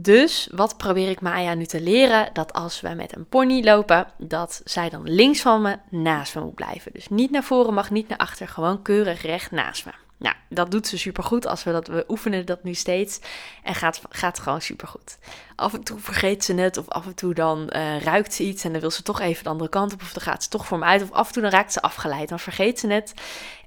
Dus 0.00 0.48
wat 0.52 0.76
probeer 0.76 1.10
ik 1.10 1.20
Maya 1.20 1.54
nu 1.54 1.66
te 1.66 1.80
leren? 1.80 2.30
Dat 2.32 2.52
als 2.52 2.80
we 2.80 2.88
met 2.88 3.16
een 3.16 3.26
pony 3.26 3.64
lopen, 3.64 4.06
dat 4.18 4.60
zij 4.64 4.88
dan 4.88 5.10
links 5.10 5.40
van 5.40 5.62
me 5.62 5.78
naast 5.90 6.34
me 6.34 6.40
moet 6.40 6.54
blijven. 6.54 6.92
Dus 6.92 7.08
niet 7.08 7.30
naar 7.30 7.44
voren 7.44 7.74
mag, 7.74 7.90
niet 7.90 8.08
naar 8.08 8.18
achter, 8.18 8.48
gewoon 8.48 8.82
keurig 8.82 9.22
recht 9.22 9.50
naast 9.50 9.84
me. 9.84 9.92
Nou, 10.16 10.34
dat 10.48 10.70
doet 10.70 10.86
ze 10.86 10.98
supergoed. 10.98 11.46
Als 11.46 11.64
we 11.64 11.72
dat 11.72 11.86
we 11.86 12.04
oefenen 12.08 12.46
dat 12.46 12.64
nu 12.64 12.74
steeds 12.74 13.20
en 13.62 13.74
gaat, 13.74 14.00
gaat 14.08 14.38
gewoon 14.38 14.60
supergoed. 14.60 15.18
Af 15.56 15.74
en 15.74 15.84
toe 15.84 15.98
vergeet 15.98 16.44
ze 16.44 16.54
het 16.54 16.76
of 16.76 16.88
af 16.88 17.06
en 17.06 17.14
toe 17.14 17.34
dan 17.34 17.70
uh, 17.72 18.00
ruikt 18.00 18.34
ze 18.34 18.42
iets 18.42 18.64
en 18.64 18.72
dan 18.72 18.80
wil 18.80 18.90
ze 18.90 19.02
toch 19.02 19.20
even 19.20 19.44
de 19.44 19.50
andere 19.50 19.70
kant 19.70 19.92
op 19.92 20.02
of 20.02 20.12
dan 20.12 20.22
gaat 20.22 20.42
ze 20.42 20.48
toch 20.48 20.66
voor 20.66 20.78
me 20.78 20.84
uit 20.84 21.02
of 21.02 21.10
af 21.10 21.26
en 21.26 21.32
toe 21.32 21.42
dan 21.42 21.50
raakt 21.50 21.72
ze 21.72 21.82
afgeleid. 21.82 22.28
Dan 22.28 22.40
vergeet 22.40 22.78
ze 22.78 22.86
het. 22.86 23.14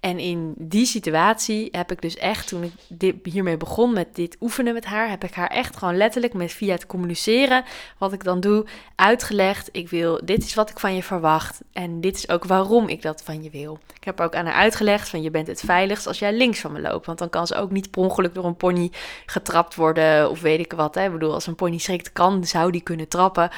En 0.01 0.19
in 0.19 0.53
die 0.57 0.85
situatie 0.85 1.67
heb 1.71 1.91
ik 1.91 2.01
dus 2.01 2.15
echt, 2.15 2.47
toen 2.47 2.71
ik 2.97 3.15
hiermee 3.23 3.57
begon 3.57 3.93
met 3.93 4.15
dit 4.15 4.37
oefenen 4.39 4.73
met 4.73 4.85
haar, 4.85 5.09
heb 5.09 5.23
ik 5.23 5.33
haar 5.33 5.49
echt 5.49 5.77
gewoon 5.77 5.97
letterlijk 5.97 6.33
met 6.33 6.51
via 6.51 6.73
het 6.73 6.85
communiceren, 6.85 7.63
wat 7.97 8.13
ik 8.13 8.23
dan 8.23 8.39
doe, 8.39 8.65
uitgelegd. 8.95 9.69
Ik 9.71 9.89
wil, 9.89 10.21
dit 10.23 10.43
is 10.43 10.53
wat 10.53 10.69
ik 10.69 10.79
van 10.79 10.95
je 10.95 11.03
verwacht 11.03 11.61
en 11.73 12.01
dit 12.01 12.15
is 12.15 12.29
ook 12.29 12.45
waarom 12.45 12.87
ik 12.87 13.01
dat 13.01 13.23
van 13.23 13.43
je 13.43 13.49
wil. 13.49 13.79
Ik 13.95 14.03
heb 14.03 14.21
ook 14.21 14.35
aan 14.35 14.45
haar 14.45 14.55
uitgelegd 14.55 15.09
van 15.09 15.21
je 15.21 15.31
bent 15.31 15.47
het 15.47 15.61
veiligst 15.65 16.07
als 16.07 16.19
jij 16.19 16.33
links 16.33 16.59
van 16.59 16.71
me 16.71 16.81
loopt. 16.81 17.05
Want 17.05 17.19
dan 17.19 17.29
kan 17.29 17.47
ze 17.47 17.55
ook 17.55 17.71
niet 17.71 17.91
per 17.91 18.01
ongeluk 18.01 18.33
door 18.33 18.45
een 18.45 18.55
pony 18.55 18.91
getrapt 19.25 19.75
worden 19.75 20.29
of 20.29 20.41
weet 20.41 20.59
ik 20.59 20.73
wat. 20.73 20.95
Hè. 20.95 21.05
Ik 21.05 21.11
bedoel, 21.11 21.33
als 21.33 21.47
een 21.47 21.55
pony 21.55 21.77
schrikt 21.77 22.11
kan, 22.11 22.45
zou 22.45 22.71
die 22.71 22.81
kunnen 22.81 23.07
trappen. 23.07 23.49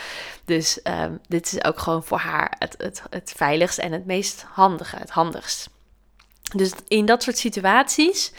Dus 0.45 0.79
um, 0.83 1.19
dit 1.27 1.53
is 1.53 1.63
ook 1.63 1.79
gewoon 1.79 2.03
voor 2.03 2.19
haar 2.19 2.55
het, 2.59 2.75
het, 2.77 3.03
het 3.09 3.33
veiligst 3.35 3.77
en 3.77 3.91
het 3.91 4.05
meest 4.05 4.45
handige, 4.49 4.95
het 4.95 5.09
handigst. 5.09 5.72
Dus 6.53 6.71
in 6.87 7.05
dat 7.05 7.23
soort 7.23 7.37
situaties 7.37 8.31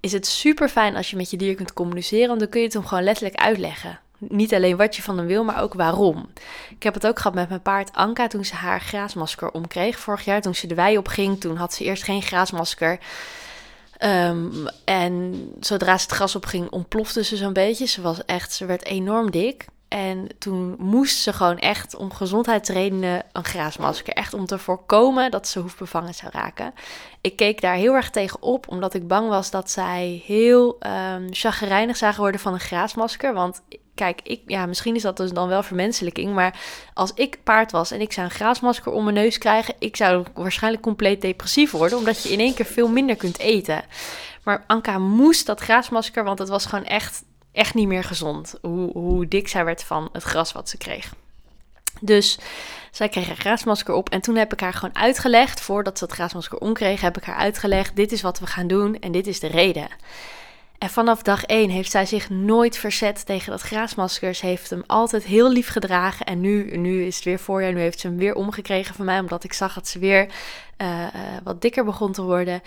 is 0.00 0.12
het 0.12 0.26
super 0.26 0.68
fijn 0.68 0.96
als 0.96 1.10
je 1.10 1.16
met 1.16 1.30
je 1.30 1.36
dier 1.36 1.54
kunt 1.54 1.72
communiceren, 1.72 2.28
want 2.28 2.40
dan 2.40 2.48
kun 2.48 2.60
je 2.60 2.66
het 2.66 2.74
hem 2.74 2.86
gewoon 2.86 3.04
letterlijk 3.04 3.36
uitleggen. 3.40 4.00
Niet 4.18 4.54
alleen 4.54 4.76
wat 4.76 4.96
je 4.96 5.02
van 5.02 5.18
hem 5.18 5.26
wil, 5.26 5.44
maar 5.44 5.62
ook 5.62 5.74
waarom. 5.74 6.28
Ik 6.70 6.82
heb 6.82 6.94
het 6.94 7.06
ook 7.06 7.16
gehad 7.16 7.34
met 7.34 7.48
mijn 7.48 7.62
paard 7.62 7.92
Anka 7.92 8.26
toen 8.26 8.44
ze 8.44 8.54
haar 8.54 8.80
graasmasker 8.80 9.50
omkreeg. 9.50 9.98
Vorig 9.98 10.24
jaar 10.24 10.40
toen 10.40 10.54
ze 10.54 10.66
de 10.66 10.74
wei 10.74 10.98
op 10.98 11.08
ging, 11.08 11.40
toen 11.40 11.56
had 11.56 11.74
ze 11.74 11.84
eerst 11.84 12.02
geen 12.02 12.22
graasmasker. 12.22 12.98
Um, 14.04 14.66
en 14.84 15.48
zodra 15.60 15.98
ze 15.98 16.04
het 16.04 16.14
gras 16.14 16.36
op 16.36 16.44
ging, 16.44 16.70
ontplofte 16.70 17.24
ze 17.24 17.36
zo'n 17.36 17.52
beetje. 17.52 17.86
Ze 17.86 18.00
was 18.00 18.24
echt, 18.24 18.52
ze 18.52 18.66
werd 18.66 18.84
enorm 18.84 19.30
dik. 19.30 19.66
En 19.92 20.28
toen 20.38 20.74
moest 20.78 21.16
ze 21.16 21.32
gewoon 21.32 21.58
echt 21.58 21.94
om 21.94 22.12
gezondheidsredenen 22.12 23.22
een 23.32 23.44
graasmasker. 23.44 24.12
Echt 24.12 24.34
om 24.34 24.46
te 24.46 24.58
voorkomen 24.58 25.30
dat 25.30 25.48
ze 25.48 25.58
hoefbevangen 25.58 26.14
zou 26.14 26.32
raken. 26.34 26.74
Ik 27.20 27.36
keek 27.36 27.60
daar 27.60 27.74
heel 27.74 27.94
erg 27.94 28.10
tegen 28.10 28.42
op, 28.42 28.68
omdat 28.68 28.94
ik 28.94 29.08
bang 29.08 29.28
was 29.28 29.50
dat 29.50 29.70
zij 29.70 30.22
heel 30.26 30.78
um, 31.14 31.26
chagrijnig 31.30 31.96
zagen 31.96 32.20
worden 32.20 32.40
van 32.40 32.52
een 32.52 32.60
graasmasker. 32.60 33.34
Want 33.34 33.62
kijk, 33.94 34.20
ik, 34.22 34.40
ja, 34.46 34.66
misschien 34.66 34.94
is 34.94 35.02
dat 35.02 35.16
dus 35.16 35.32
dan 35.32 35.48
wel 35.48 35.62
vermenselijking. 35.62 36.34
Maar 36.34 36.60
als 36.94 37.12
ik 37.14 37.42
paard 37.42 37.72
was 37.72 37.90
en 37.90 38.00
ik 38.00 38.12
zou 38.12 38.26
een 38.26 38.32
graasmasker 38.32 38.92
om 38.92 39.04
mijn 39.04 39.16
neus 39.16 39.38
krijgen, 39.38 39.74
ik 39.78 39.96
zou 39.96 40.24
waarschijnlijk 40.34 40.82
compleet 40.82 41.20
depressief 41.20 41.70
worden, 41.70 41.98
omdat 41.98 42.22
je 42.22 42.28
in 42.28 42.40
één 42.40 42.54
keer 42.54 42.66
veel 42.66 42.88
minder 42.88 43.16
kunt 43.16 43.38
eten. 43.38 43.82
Maar 44.44 44.64
Anka 44.66 44.98
moest 44.98 45.46
dat 45.46 45.60
graasmasker, 45.60 46.24
want 46.24 46.38
het 46.38 46.48
was 46.48 46.66
gewoon 46.66 46.84
echt 46.84 47.24
echt 47.52 47.74
niet 47.74 47.88
meer 47.88 48.04
gezond. 48.04 48.54
Hoe, 48.62 48.92
hoe 48.92 49.28
dik 49.28 49.48
zij 49.48 49.64
werd 49.64 49.84
van 49.84 50.08
het 50.12 50.22
gras 50.22 50.52
wat 50.52 50.68
ze 50.68 50.76
kreeg. 50.76 51.14
Dus 52.00 52.38
zij 52.90 53.08
kreeg 53.08 53.28
een 53.28 53.36
graasmasker 53.36 53.94
op. 53.94 54.10
En 54.10 54.20
toen 54.20 54.36
heb 54.36 54.52
ik 54.52 54.60
haar 54.60 54.74
gewoon 54.74 54.96
uitgelegd, 54.96 55.60
voordat 55.60 55.98
ze 55.98 56.04
het 56.04 56.12
graasmasker 56.12 56.58
omkreeg, 56.58 57.00
heb 57.00 57.16
ik 57.16 57.24
haar 57.24 57.36
uitgelegd: 57.36 57.96
dit 57.96 58.12
is 58.12 58.22
wat 58.22 58.38
we 58.38 58.46
gaan 58.46 58.66
doen 58.66 58.98
en 58.98 59.12
dit 59.12 59.26
is 59.26 59.40
de 59.40 59.46
reden. 59.46 59.88
En 60.82 60.90
vanaf 60.90 61.22
dag 61.22 61.44
1 61.44 61.70
heeft 61.70 61.90
zij 61.90 62.06
zich 62.06 62.30
nooit 62.30 62.76
verzet 62.76 63.26
tegen 63.26 63.50
dat 63.50 63.60
graasmasker. 63.60 64.34
Ze 64.34 64.46
heeft 64.46 64.70
hem 64.70 64.82
altijd 64.86 65.24
heel 65.24 65.50
lief 65.50 65.68
gedragen. 65.68 66.26
En 66.26 66.40
nu, 66.40 66.76
nu 66.76 67.04
is 67.04 67.14
het 67.14 67.24
weer 67.24 67.38
voorjaar. 67.38 67.72
Nu 67.72 67.80
heeft 67.80 68.00
ze 68.00 68.06
hem 68.06 68.16
weer 68.16 68.34
omgekregen 68.34 68.94
van 68.94 69.04
mij. 69.04 69.18
Omdat 69.18 69.44
ik 69.44 69.52
zag 69.52 69.74
dat 69.74 69.88
ze 69.88 69.98
weer 69.98 70.26
uh, 70.78 70.88
uh, 71.00 71.06
wat 71.42 71.60
dikker 71.60 71.84
begon 71.84 72.12
te 72.12 72.22
worden. 72.22 72.62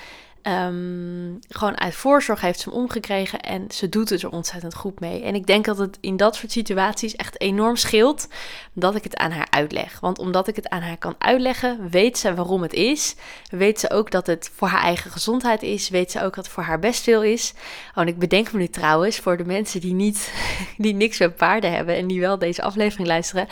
Um, 0.47 1.39
gewoon 1.49 1.79
uit 1.79 1.95
voorzorg 1.95 2.41
heeft 2.41 2.59
ze 2.59 2.69
hem 2.69 2.77
omgekregen 2.77 3.41
en 3.41 3.65
ze 3.69 3.89
doet 3.89 4.09
het 4.09 4.21
er 4.21 4.31
ontzettend 4.31 4.75
goed 4.75 4.99
mee. 4.99 5.23
En 5.23 5.35
ik 5.35 5.45
denk 5.45 5.65
dat 5.65 5.77
het 5.77 5.97
in 6.01 6.17
dat 6.17 6.35
soort 6.35 6.51
situaties 6.51 7.15
echt 7.15 7.41
enorm 7.41 7.75
scheelt 7.75 8.27
dat 8.73 8.95
ik 8.95 9.03
het 9.03 9.17
aan 9.17 9.31
haar 9.31 9.47
uitleg. 9.49 9.99
Want 9.99 10.19
omdat 10.19 10.47
ik 10.47 10.55
het 10.55 10.69
aan 10.69 10.81
haar 10.81 10.97
kan 10.97 11.15
uitleggen, 11.17 11.89
weet 11.89 12.17
ze 12.17 12.33
waarom 12.33 12.61
het 12.61 12.73
is. 12.73 13.15
Weet 13.49 13.79
ze 13.79 13.89
ook 13.89 14.11
dat 14.11 14.27
het 14.27 14.51
voor 14.55 14.67
haar 14.67 14.81
eigen 14.81 15.11
gezondheid 15.11 15.63
is. 15.63 15.89
Weet 15.89 16.11
ze 16.11 16.23
ook 16.23 16.35
dat 16.35 16.45
het 16.45 16.53
voor 16.53 16.63
haar 16.63 16.79
best 16.79 17.03
veel 17.03 17.23
is. 17.23 17.53
Oh, 17.95 18.01
en 18.01 18.07
ik 18.07 18.19
bedenk 18.19 18.51
me 18.51 18.59
nu 18.59 18.67
trouwens, 18.67 19.19
voor 19.19 19.37
de 19.37 19.45
mensen 19.45 19.81
die, 19.81 19.93
niet, 19.93 20.33
die 20.77 20.93
niks 20.93 21.19
met 21.19 21.35
paarden 21.35 21.71
hebben 21.71 21.95
en 21.95 22.07
die 22.07 22.19
wel 22.19 22.37
deze 22.37 22.61
aflevering 22.61 23.07
luisteren. 23.07 23.47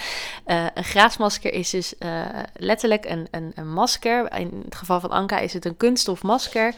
Uh, 0.47 0.65
een 0.73 0.83
graasmasker 0.83 1.53
is 1.53 1.69
dus 1.69 1.93
uh, 1.99 2.25
letterlijk 2.53 3.05
een, 3.05 3.27
een, 3.31 3.51
een 3.55 3.73
masker. 3.73 4.39
In 4.39 4.61
het 4.65 4.75
geval 4.75 4.99
van 4.99 5.09
Anka 5.09 5.39
is 5.39 5.53
het 5.53 5.65
een 5.65 5.77
kunststof 5.77 6.23
masker. 6.23 6.73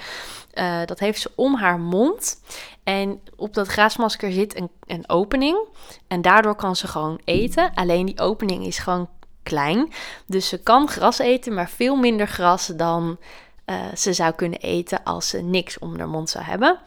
Uh, 0.54 0.86
dat 0.86 1.00
heeft 1.00 1.22
ze 1.22 1.32
om 1.36 1.56
haar 1.56 1.80
mond. 1.80 2.42
En 2.84 3.22
op 3.36 3.54
dat 3.54 3.68
graasmasker 3.68 4.32
zit 4.32 4.64
een, 4.86 5.10
opening. 5.10 5.68
En 6.08 6.22
daardoor 6.22 6.56
kan 6.56 6.76
ze 6.76 6.88
gewoon 6.88 7.20
eten. 7.24 7.72
Alleen 7.74 8.06
die 8.06 8.20
opening 8.20 8.66
is 8.66 8.78
gewoon 8.78 9.10
klein. 9.44 9.92
Dus 10.26 10.48
ze 10.48 10.58
kan 10.58 10.88
gras 10.88 11.20
eten, 11.20 11.54
maar 11.54 11.70
veel 11.70 11.96
minder 11.96 12.28
gras 12.28 12.68
dan 12.68 13.18
uh, 13.66 13.76
ze 13.96 14.14
zou 14.14 14.34
kunnen 14.34 14.60
eten 14.60 15.04
als 15.04 15.30
ze 15.30 15.42
niks 15.42 15.80
om 15.80 15.98
haar 15.98 16.10
mond 16.10 16.30
zou 16.30 16.44
hebben. 16.44 16.80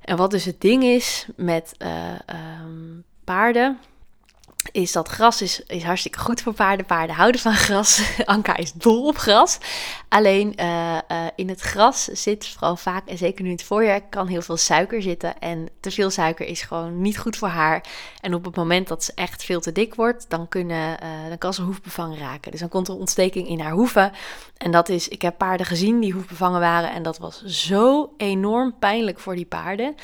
En 0.00 0.16
wat 0.16 0.30
dus 0.30 0.44
het 0.44 0.60
ding 0.60 0.84
is 0.84 1.26
met 1.36 1.74
uh, 1.78 1.88
um, 2.64 3.04
paarden 3.24 3.78
is 4.72 4.92
dat 4.92 5.08
gras 5.08 5.42
is, 5.42 5.60
is 5.66 5.82
hartstikke 5.82 6.18
goed 6.18 6.40
voor 6.40 6.52
paarden. 6.52 6.86
Paarden 6.86 7.16
houden 7.16 7.40
van 7.40 7.54
gras. 7.54 8.02
Anka 8.24 8.56
is 8.56 8.72
dol 8.72 9.06
op 9.06 9.16
gras. 9.16 9.58
Alleen 10.08 10.52
uh, 10.60 10.94
uh, 10.94 11.26
in 11.36 11.48
het 11.48 11.60
gras 11.60 12.04
zit 12.04 12.46
vooral 12.46 12.76
vaak, 12.76 13.08
en 13.08 13.18
zeker 13.18 13.42
nu 13.42 13.50
in 13.50 13.56
het 13.56 13.64
voorjaar, 13.64 14.00
kan 14.00 14.26
heel 14.26 14.42
veel 14.42 14.56
suiker 14.56 15.02
zitten. 15.02 15.38
En 15.38 15.68
te 15.80 15.90
veel 15.90 16.10
suiker 16.10 16.46
is 16.46 16.62
gewoon 16.62 17.00
niet 17.00 17.18
goed 17.18 17.36
voor 17.36 17.48
haar. 17.48 17.84
En 18.20 18.34
op 18.34 18.44
het 18.44 18.56
moment 18.56 18.88
dat 18.88 19.04
ze 19.04 19.12
echt 19.14 19.44
veel 19.44 19.60
te 19.60 19.72
dik 19.72 19.94
wordt, 19.94 20.24
dan, 20.28 20.48
kunnen, 20.48 20.96
uh, 21.02 21.28
dan 21.28 21.38
kan 21.38 21.54
ze 21.54 21.62
hoefbevangen 21.62 22.18
raken. 22.18 22.50
Dus 22.50 22.60
dan 22.60 22.68
komt 22.68 22.88
er 22.88 22.94
ontsteking 22.94 23.48
in 23.48 23.60
haar 23.60 23.72
hoeven. 23.72 24.12
En 24.56 24.70
dat 24.70 24.88
is, 24.88 25.08
ik 25.08 25.22
heb 25.22 25.38
paarden 25.38 25.66
gezien 25.66 26.00
die 26.00 26.12
hoefbevangen 26.12 26.60
waren. 26.60 26.92
En 26.92 27.02
dat 27.02 27.18
was 27.18 27.44
zo 27.44 28.12
enorm 28.16 28.74
pijnlijk 28.78 29.18
voor 29.18 29.34
die 29.34 29.46
paarden 29.46 29.94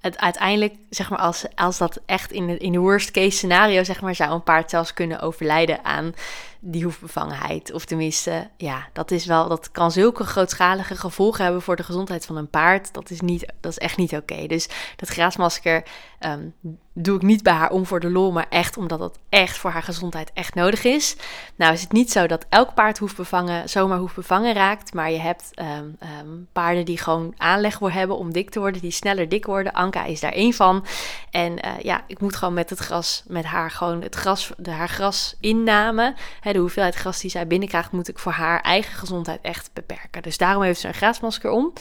het 0.00 0.18
uiteindelijk, 0.18 0.74
zeg 0.90 1.10
maar, 1.10 1.18
als, 1.18 1.44
als 1.54 1.78
dat 1.78 2.00
echt 2.06 2.32
in 2.32 2.58
in 2.58 2.72
de 2.72 2.78
worst 2.78 3.10
case 3.10 3.36
scenario, 3.36 3.84
zeg 3.84 4.00
maar, 4.00 4.07
zou 4.14 4.32
een 4.32 4.42
paard 4.42 4.70
zelfs 4.70 4.94
kunnen 4.94 5.20
overlijden 5.20 5.84
aan 5.84 6.14
die 6.60 6.84
hoefbevangenheid. 6.84 7.72
Of 7.72 7.84
tenminste, 7.84 8.50
ja, 8.56 8.88
dat 8.92 9.10
is 9.10 9.26
wel, 9.26 9.48
dat 9.48 9.70
kan 9.70 9.92
zulke 9.92 10.24
grootschalige 10.24 10.96
gevolgen 10.96 11.44
hebben 11.44 11.62
voor 11.62 11.76
de 11.76 11.82
gezondheid 11.82 12.26
van 12.26 12.36
een 12.36 12.50
paard. 12.50 12.94
Dat 12.94 13.10
is, 13.10 13.20
niet, 13.20 13.52
dat 13.60 13.70
is 13.70 13.78
echt 13.78 13.96
niet 13.96 14.16
oké. 14.16 14.46
Dus 14.46 14.68
dat 14.96 15.08
graasmasker 15.08 15.82
um, 16.20 16.54
doe 16.92 17.16
ik 17.16 17.22
niet 17.22 17.42
bij 17.42 17.52
haar 17.52 17.70
om 17.70 17.86
voor 17.86 18.00
de 18.00 18.10
lol, 18.10 18.32
maar 18.32 18.46
echt 18.48 18.76
omdat 18.76 19.00
het 19.00 19.18
echt 19.28 19.56
voor 19.56 19.70
haar 19.70 19.82
gezondheid 19.82 20.30
echt 20.34 20.54
nodig 20.54 20.84
is. 20.84 21.16
Nou 21.56 21.72
is 21.72 21.80
het 21.80 21.92
niet 21.92 22.12
zo 22.12 22.26
dat 22.26 22.46
elk 22.48 22.74
paard 22.74 22.98
hoefbevangen, 22.98 23.68
zomaar 23.68 23.98
hoefbevangen 23.98 24.54
raakt, 24.54 24.94
maar 24.94 25.10
je 25.10 25.18
hebt 25.18 25.50
um, 25.54 25.96
um, 26.20 26.48
paarden 26.52 26.84
die 26.84 26.98
gewoon 26.98 27.34
aanleg 27.36 27.78
wil 27.78 27.90
hebben 27.90 28.16
om 28.16 28.32
dik 28.32 28.50
te 28.50 28.58
worden, 28.58 28.80
die 28.80 28.90
sneller 28.90 29.28
dik 29.28 29.46
worden. 29.46 29.72
Anka 29.72 30.04
is 30.04 30.20
daar 30.20 30.32
één 30.32 30.52
van. 30.52 30.86
En 31.30 31.52
uh, 31.52 31.80
ja, 31.82 32.04
ik 32.06 32.20
moet 32.20 32.36
gewoon 32.36 32.54
met 32.54 32.70
het 32.70 32.78
gras, 32.78 33.22
met 33.26 33.44
haar 33.44 33.70
gewoon 33.70 34.02
het 34.02 34.14
gras, 34.14 34.50
de, 34.56 34.70
haar 34.70 34.88
gras 34.88 35.36
inname 35.40 36.14
de 36.52 36.58
hoeveelheid 36.58 36.94
gras 36.94 37.20
die 37.20 37.30
zij 37.30 37.46
binnenkrijgt, 37.46 37.92
moet 37.92 38.08
ik 38.08 38.18
voor 38.18 38.32
haar 38.32 38.60
eigen 38.60 38.98
gezondheid 38.98 39.40
echt 39.42 39.70
beperken. 39.72 40.22
Dus 40.22 40.38
daarom 40.38 40.62
heeft 40.62 40.80
ze 40.80 40.88
een 40.88 40.94
graasmasker 40.94 41.50
om. 41.50 41.72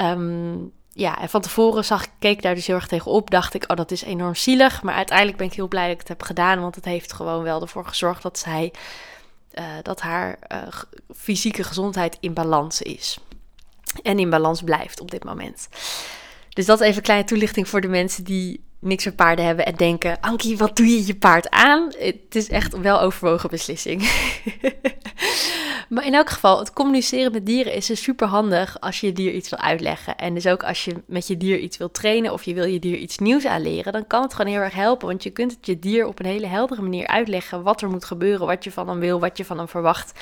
Um, 0.00 0.72
ja, 0.92 1.20
en 1.20 1.28
van 1.28 1.40
tevoren 1.40 1.84
zag 1.84 2.04
ik, 2.04 2.10
keek 2.18 2.42
daar 2.42 2.54
dus 2.54 2.66
heel 2.66 2.76
erg 2.76 2.86
tegenop. 2.86 3.30
Dacht 3.30 3.54
ik, 3.54 3.64
oh, 3.70 3.76
dat 3.76 3.90
is 3.90 4.02
enorm 4.02 4.34
zielig. 4.34 4.82
Maar 4.82 4.94
uiteindelijk 4.94 5.38
ben 5.38 5.46
ik 5.46 5.52
heel 5.52 5.68
blij 5.68 5.84
dat 5.84 5.92
ik 5.92 5.98
het 5.98 6.08
heb 6.08 6.22
gedaan. 6.22 6.60
Want 6.60 6.74
het 6.74 6.84
heeft 6.84 7.12
gewoon 7.12 7.42
wel 7.42 7.60
ervoor 7.60 7.86
gezorgd 7.86 8.22
dat 8.22 8.38
zij, 8.38 8.72
uh, 9.54 9.64
dat 9.82 10.00
haar 10.00 10.38
uh, 10.52 10.58
fysieke 11.16 11.64
gezondheid 11.64 12.16
in 12.20 12.34
balans 12.34 12.82
is. 12.82 13.18
En 14.02 14.18
in 14.18 14.30
balans 14.30 14.62
blijft 14.62 15.00
op 15.00 15.10
dit 15.10 15.24
moment. 15.24 15.68
Dus 16.48 16.66
dat 16.66 16.80
even 16.80 16.96
een 16.96 17.02
kleine 17.02 17.26
toelichting 17.26 17.68
voor 17.68 17.80
de 17.80 17.88
mensen 17.88 18.24
die 18.24 18.64
niks 18.80 19.04
met 19.04 19.16
paarden 19.16 19.44
hebben 19.44 19.66
en 19.66 19.74
denken: 19.74 20.20
Ankie, 20.20 20.58
wat 20.58 20.76
doe 20.76 20.86
je 20.86 21.06
je 21.06 21.14
paard 21.14 21.50
aan? 21.50 21.92
Het 21.98 22.34
is 22.34 22.48
echt 22.48 22.72
een 22.72 22.86
overwogen 22.86 23.50
beslissing. 23.50 24.00
maar 25.88 26.06
in 26.06 26.14
elk 26.14 26.30
geval, 26.30 26.58
het 26.58 26.72
communiceren 26.72 27.32
met 27.32 27.46
dieren 27.46 27.74
is 27.74 27.86
dus 27.86 28.02
super 28.02 28.26
handig 28.26 28.80
als 28.80 29.00
je 29.00 29.06
je 29.06 29.12
dier 29.12 29.32
iets 29.32 29.50
wil 29.50 29.58
uitleggen. 29.58 30.16
En 30.16 30.34
dus 30.34 30.46
ook 30.46 30.64
als 30.64 30.84
je 30.84 30.94
met 31.06 31.26
je 31.26 31.36
dier 31.36 31.58
iets 31.58 31.76
wil 31.76 31.90
trainen 31.90 32.32
of 32.32 32.42
je 32.42 32.54
wil 32.54 32.64
je 32.64 32.78
dier 32.78 32.96
iets 32.96 33.18
nieuws 33.18 33.46
aanleren, 33.46 33.92
dan 33.92 34.06
kan 34.06 34.22
het 34.22 34.34
gewoon 34.34 34.52
heel 34.52 34.62
erg 34.62 34.74
helpen. 34.74 35.08
Want 35.08 35.22
je 35.22 35.30
kunt 35.30 35.52
het 35.52 35.66
je 35.66 35.78
dier 35.78 36.06
op 36.06 36.18
een 36.18 36.26
hele 36.26 36.46
heldere 36.46 36.82
manier 36.82 37.06
uitleggen 37.06 37.62
wat 37.62 37.82
er 37.82 37.88
moet 37.88 38.04
gebeuren, 38.04 38.46
wat 38.46 38.64
je 38.64 38.72
van 38.72 38.88
hem 38.88 39.00
wil, 39.00 39.20
wat 39.20 39.36
je 39.36 39.44
van 39.44 39.58
hem 39.58 39.68
verwacht 39.68 40.12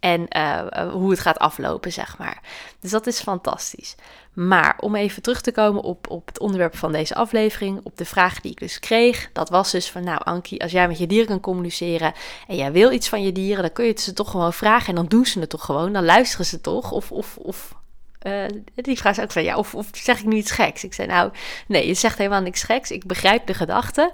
en 0.00 0.26
uh, 0.36 0.92
hoe 0.92 1.10
het 1.10 1.20
gaat 1.20 1.38
aflopen, 1.38 1.92
zeg 1.92 2.18
maar. 2.18 2.42
Dus 2.80 2.90
dat 2.90 3.06
is 3.06 3.20
fantastisch. 3.20 3.94
Maar 4.34 4.76
om 4.80 4.94
even 4.94 5.22
terug 5.22 5.40
te 5.40 5.52
komen 5.52 5.82
op, 5.82 6.10
op 6.10 6.26
het 6.26 6.38
onderwerp 6.38 6.76
van 6.76 6.92
deze 6.92 7.14
aflevering, 7.14 7.80
op 7.82 7.96
de 7.96 8.04
vraag 8.04 8.40
die 8.40 8.50
ik 8.50 8.58
dus 8.58 8.78
kreeg, 8.78 9.30
dat 9.32 9.48
was 9.48 9.70
dus 9.70 9.90
van, 9.90 10.04
nou 10.04 10.20
Ankie, 10.24 10.62
als 10.62 10.72
jij 10.72 10.88
met 10.88 10.98
je 10.98 11.06
dieren 11.06 11.26
kan 11.26 11.40
communiceren 11.40 12.12
en 12.48 12.56
jij 12.56 12.72
wil 12.72 12.92
iets 12.92 13.08
van 13.08 13.22
je 13.22 13.32
dieren, 13.32 13.62
dan 13.62 13.72
kun 13.72 13.84
je 13.84 13.90
het 13.90 14.00
ze 14.00 14.12
toch 14.12 14.30
gewoon 14.30 14.52
vragen 14.52 14.88
en 14.88 14.94
dan 14.94 15.06
doen 15.06 15.26
ze 15.26 15.40
het 15.40 15.50
toch 15.50 15.64
gewoon, 15.64 15.92
dan 15.92 16.04
luisteren 16.04 16.46
ze 16.46 16.60
toch, 16.60 16.92
of, 16.92 17.12
of, 17.12 17.36
of 17.36 17.74
uh, 18.26 18.44
die 18.74 18.98
vraag 18.98 19.16
is 19.16 19.22
ook 19.22 19.32
van, 19.32 19.42
ja, 19.42 19.56
of, 19.56 19.74
of 19.74 19.88
zeg 19.92 20.18
ik 20.18 20.24
nu 20.24 20.36
iets 20.36 20.50
geks? 20.50 20.84
Ik 20.84 20.94
zei, 20.94 21.08
nou, 21.08 21.30
nee, 21.66 21.86
je 21.86 21.94
zegt 21.94 22.18
helemaal 22.18 22.40
niks 22.40 22.62
geks, 22.62 22.90
ik 22.90 23.06
begrijp 23.06 23.46
de 23.46 23.54
gedachte. 23.54 24.12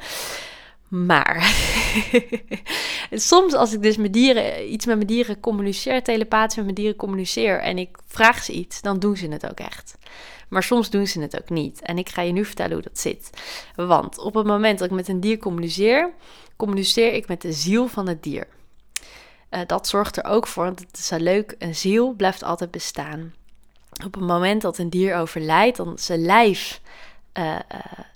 Maar 0.90 1.54
soms 3.10 3.54
als 3.54 3.72
ik 3.72 3.82
dus 3.82 3.96
met 3.96 4.12
dieren, 4.12 4.72
iets 4.72 4.86
met 4.86 4.96
mijn 4.96 5.06
dieren 5.06 5.40
communiceer, 5.40 6.02
telepathisch 6.02 6.56
met 6.56 6.64
mijn 6.64 6.76
dieren 6.76 6.96
communiceer 6.96 7.60
en 7.60 7.78
ik 7.78 7.98
vraag 8.06 8.42
ze 8.42 8.52
iets, 8.52 8.80
dan 8.80 8.98
doen 8.98 9.16
ze 9.16 9.28
het 9.28 9.50
ook 9.50 9.60
echt. 9.60 9.98
Maar 10.48 10.62
soms 10.62 10.90
doen 10.90 11.06
ze 11.06 11.20
het 11.20 11.40
ook 11.40 11.48
niet. 11.48 11.80
En 11.82 11.98
ik 11.98 12.08
ga 12.08 12.22
je 12.22 12.32
nu 12.32 12.44
vertellen 12.44 12.72
hoe 12.72 12.82
dat 12.82 12.98
zit. 12.98 13.30
Want 13.76 14.18
op 14.18 14.34
het 14.34 14.46
moment 14.46 14.78
dat 14.78 14.90
ik 14.90 14.94
met 14.94 15.08
een 15.08 15.20
dier 15.20 15.38
communiceer, 15.38 16.12
communiceer 16.56 17.12
ik 17.12 17.28
met 17.28 17.42
de 17.42 17.52
ziel 17.52 17.88
van 17.88 18.08
het 18.08 18.22
dier. 18.22 18.46
Uh, 19.50 19.60
dat 19.66 19.88
zorgt 19.88 20.16
er 20.16 20.24
ook 20.24 20.46
voor, 20.46 20.64
want 20.64 20.80
het 20.80 20.98
is 20.98 21.06
zo 21.06 21.16
leuk, 21.16 21.54
een 21.58 21.74
ziel 21.74 22.12
blijft 22.12 22.42
altijd 22.42 22.70
bestaan. 22.70 23.34
op 24.04 24.14
het 24.14 24.26
moment 24.26 24.62
dat 24.62 24.78
een 24.78 24.90
dier 24.90 25.16
overlijdt, 25.16 25.76
dan 25.76 25.98
zijn 25.98 26.20
lijf. 26.20 26.80
Uh, 27.40 27.58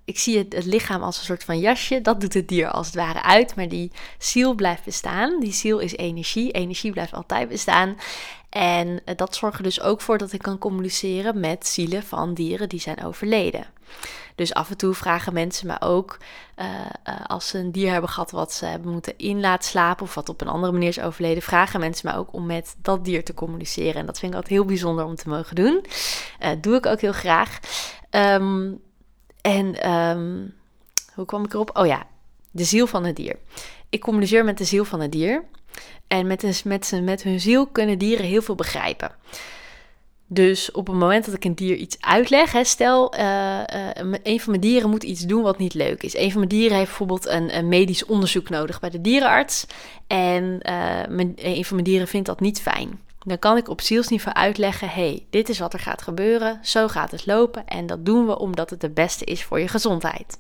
ik 0.05 0.19
zie 0.19 0.39
het, 0.39 0.53
het, 0.53 0.65
lichaam 0.65 1.03
als 1.03 1.19
een 1.19 1.25
soort 1.25 1.45
van 1.45 1.59
jasje. 1.59 2.01
Dat 2.01 2.21
doet 2.21 2.35
het 2.35 2.49
dier 2.49 2.71
als 2.71 2.87
het 2.87 2.95
ware 2.95 3.23
uit. 3.23 3.57
Maar 3.57 3.69
die 3.69 3.93
ziel 4.19 4.55
blijft 4.55 4.85
bestaan. 4.85 5.41
Die 5.41 5.53
ziel 5.53 5.79
is 5.79 5.97
energie. 5.97 6.51
Energie 6.51 6.93
blijft 6.93 7.13
altijd 7.13 7.49
bestaan. 7.49 7.97
En 8.51 9.01
dat 9.17 9.37
zorgt 9.37 9.57
er 9.57 9.63
dus 9.63 9.81
ook 9.81 10.01
voor 10.01 10.19
dat 10.19 10.33
ik 10.33 10.43
kan 10.43 10.59
communiceren 10.59 11.41
met 11.41 11.67
zielen 11.67 12.03
van 12.03 12.35
dieren 12.35 12.69
die 12.69 12.81
zijn 12.81 13.05
overleden. 13.05 13.67
Dus 14.35 14.55
af 14.55 14.71
en 14.71 14.77
toe 14.77 14.95
vragen 14.95 15.33
mensen 15.33 15.67
me 15.67 15.81
ook, 15.81 16.19
als 17.27 17.49
ze 17.49 17.59
een 17.59 17.73
dier 17.73 17.93
hebben 17.93 18.11
gehad 18.11 18.31
wat 18.31 18.53
ze 18.53 18.67
hebben 18.67 18.93
moeten 18.93 19.19
in 19.19 19.41
laten 19.41 19.69
slapen 19.69 20.07
of 20.07 20.15
wat 20.15 20.29
op 20.29 20.41
een 20.41 20.49
andere 20.49 20.73
manier 20.73 20.89
is 20.89 21.01
overleden, 21.01 21.43
vragen 21.43 21.81
mensen 21.81 22.11
me 22.11 22.17
ook 22.19 22.33
om 22.33 22.47
met 22.47 22.77
dat 22.83 23.05
dier 23.05 23.25
te 23.25 23.35
communiceren. 23.35 23.95
En 23.95 24.07
dat 24.07 24.19
vind 24.19 24.33
ik 24.33 24.37
altijd 24.39 24.55
heel 24.55 24.65
bijzonder 24.65 25.05
om 25.05 25.15
te 25.15 25.29
mogen 25.29 25.55
doen. 25.55 25.85
Doe 26.61 26.77
ik 26.77 26.87
ook 26.87 27.01
heel 27.01 27.13
graag. 27.13 27.59
Um, 28.11 28.81
en 29.45 29.91
um, 29.91 30.55
hoe 31.15 31.25
kwam 31.25 31.45
ik 31.45 31.53
erop? 31.53 31.71
Oh 31.77 31.87
ja, 31.87 32.07
de 32.51 32.65
ziel 32.65 32.87
van 32.87 33.05
het 33.05 33.17
dier. 33.17 33.37
Ik 33.89 34.01
communiceer 34.01 34.45
met 34.45 34.59
de 34.59 34.65
ziel 34.65 34.85
van 34.85 35.01
het 35.01 35.13
dier. 35.13 35.45
En 36.07 36.27
met, 36.27 36.63
met, 36.65 37.01
met 37.03 37.23
hun 37.23 37.41
ziel 37.41 37.67
kunnen 37.67 37.99
dieren 37.99 38.27
heel 38.27 38.43
veel 38.43 38.55
begrijpen. 38.55 39.13
Dus 40.27 40.71
op 40.71 40.87
het 40.87 40.97
moment 40.97 41.25
dat 41.25 41.35
ik 41.35 41.45
een 41.45 41.55
dier 41.55 41.77
iets 41.77 41.97
uitleg, 42.01 42.53
hè, 42.53 42.65
stel 42.65 43.15
uh, 43.15 43.21
uh, 43.21 44.15
een 44.23 44.41
van 44.41 44.51
mijn 44.51 44.61
dieren 44.61 44.91
moet 44.91 45.03
iets 45.03 45.21
doen 45.21 45.43
wat 45.43 45.59
niet 45.59 45.75
leuk 45.75 46.03
is. 46.03 46.17
Een 46.17 46.31
van 46.31 46.39
mijn 46.39 46.49
dieren 46.49 46.77
heeft 46.77 46.89
bijvoorbeeld 46.89 47.27
een, 47.27 47.57
een 47.57 47.69
medisch 47.69 48.05
onderzoek 48.05 48.49
nodig 48.49 48.81
bij 48.81 48.91
de 48.91 49.01
dierenarts. 49.01 49.67
En 50.07 50.45
uh, 50.45 51.07
mijn, 51.09 51.33
een 51.37 51.65
van 51.65 51.77
mijn 51.77 51.89
dieren 51.89 52.09
vindt 52.09 52.27
dat 52.27 52.41
niet 52.41 52.61
fijn. 52.61 53.01
Dan 53.25 53.39
kan 53.39 53.57
ik 53.57 53.69
op 53.69 53.81
zielsniveau 53.81 54.37
uitleggen: 54.37 54.89
hey, 54.89 55.27
dit 55.31 55.49
is 55.49 55.59
wat 55.59 55.73
er 55.73 55.79
gaat 55.79 56.03
gebeuren, 56.03 56.59
zo 56.63 56.89
gaat 56.89 57.11
het 57.11 57.27
lopen 57.27 57.67
en 57.67 57.87
dat 57.87 58.05
doen 58.05 58.27
we 58.27 58.39
omdat 58.39 58.71
het 58.71 58.83
het 58.83 58.95
beste 58.95 59.25
is 59.25 59.45
voor 59.45 59.61
je 59.61 59.69
gezondheid. 59.69 60.39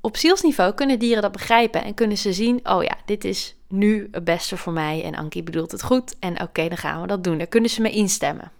Op 0.00 0.16
zielsniveau 0.16 0.74
kunnen 0.74 0.98
dieren 0.98 1.22
dat 1.22 1.32
begrijpen 1.32 1.84
en 1.84 1.94
kunnen 1.94 2.18
ze 2.18 2.32
zien: 2.32 2.60
oh 2.62 2.82
ja, 2.82 2.96
dit 3.04 3.24
is 3.24 3.56
nu 3.68 4.08
het 4.10 4.24
beste 4.24 4.56
voor 4.56 4.72
mij 4.72 5.04
en 5.04 5.14
Ankie 5.14 5.42
bedoelt 5.42 5.72
het 5.72 5.82
goed 5.82 6.18
en 6.18 6.42
oké, 6.42 6.68
dan 6.68 6.78
gaan 6.78 7.00
we 7.00 7.06
dat 7.06 7.24
doen. 7.24 7.38
Daar 7.38 7.46
kunnen 7.46 7.70
ze 7.70 7.80
mee 7.80 7.92
instemmen. 7.92 8.52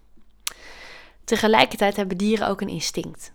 Tegelijkertijd 1.25 1.97
hebben 1.97 2.17
dieren 2.17 2.49
ook 2.49 2.61
een 2.61 2.69
instinct. 2.69 3.33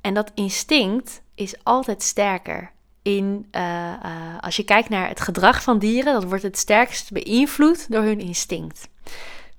En 0.00 0.14
dat 0.14 0.30
instinct 0.34 1.22
is 1.34 1.54
altijd 1.62 2.02
sterker. 2.02 2.72
In, 3.02 3.46
uh, 3.52 3.62
uh, 3.62 4.38
als 4.40 4.56
je 4.56 4.64
kijkt 4.64 4.88
naar 4.88 5.08
het 5.08 5.20
gedrag 5.20 5.62
van 5.62 5.78
dieren, 5.78 6.12
dat 6.12 6.24
wordt 6.24 6.42
het 6.42 6.58
sterkst 6.58 7.12
beïnvloed 7.12 7.90
door 7.90 8.02
hun 8.02 8.20
instinct. 8.20 8.88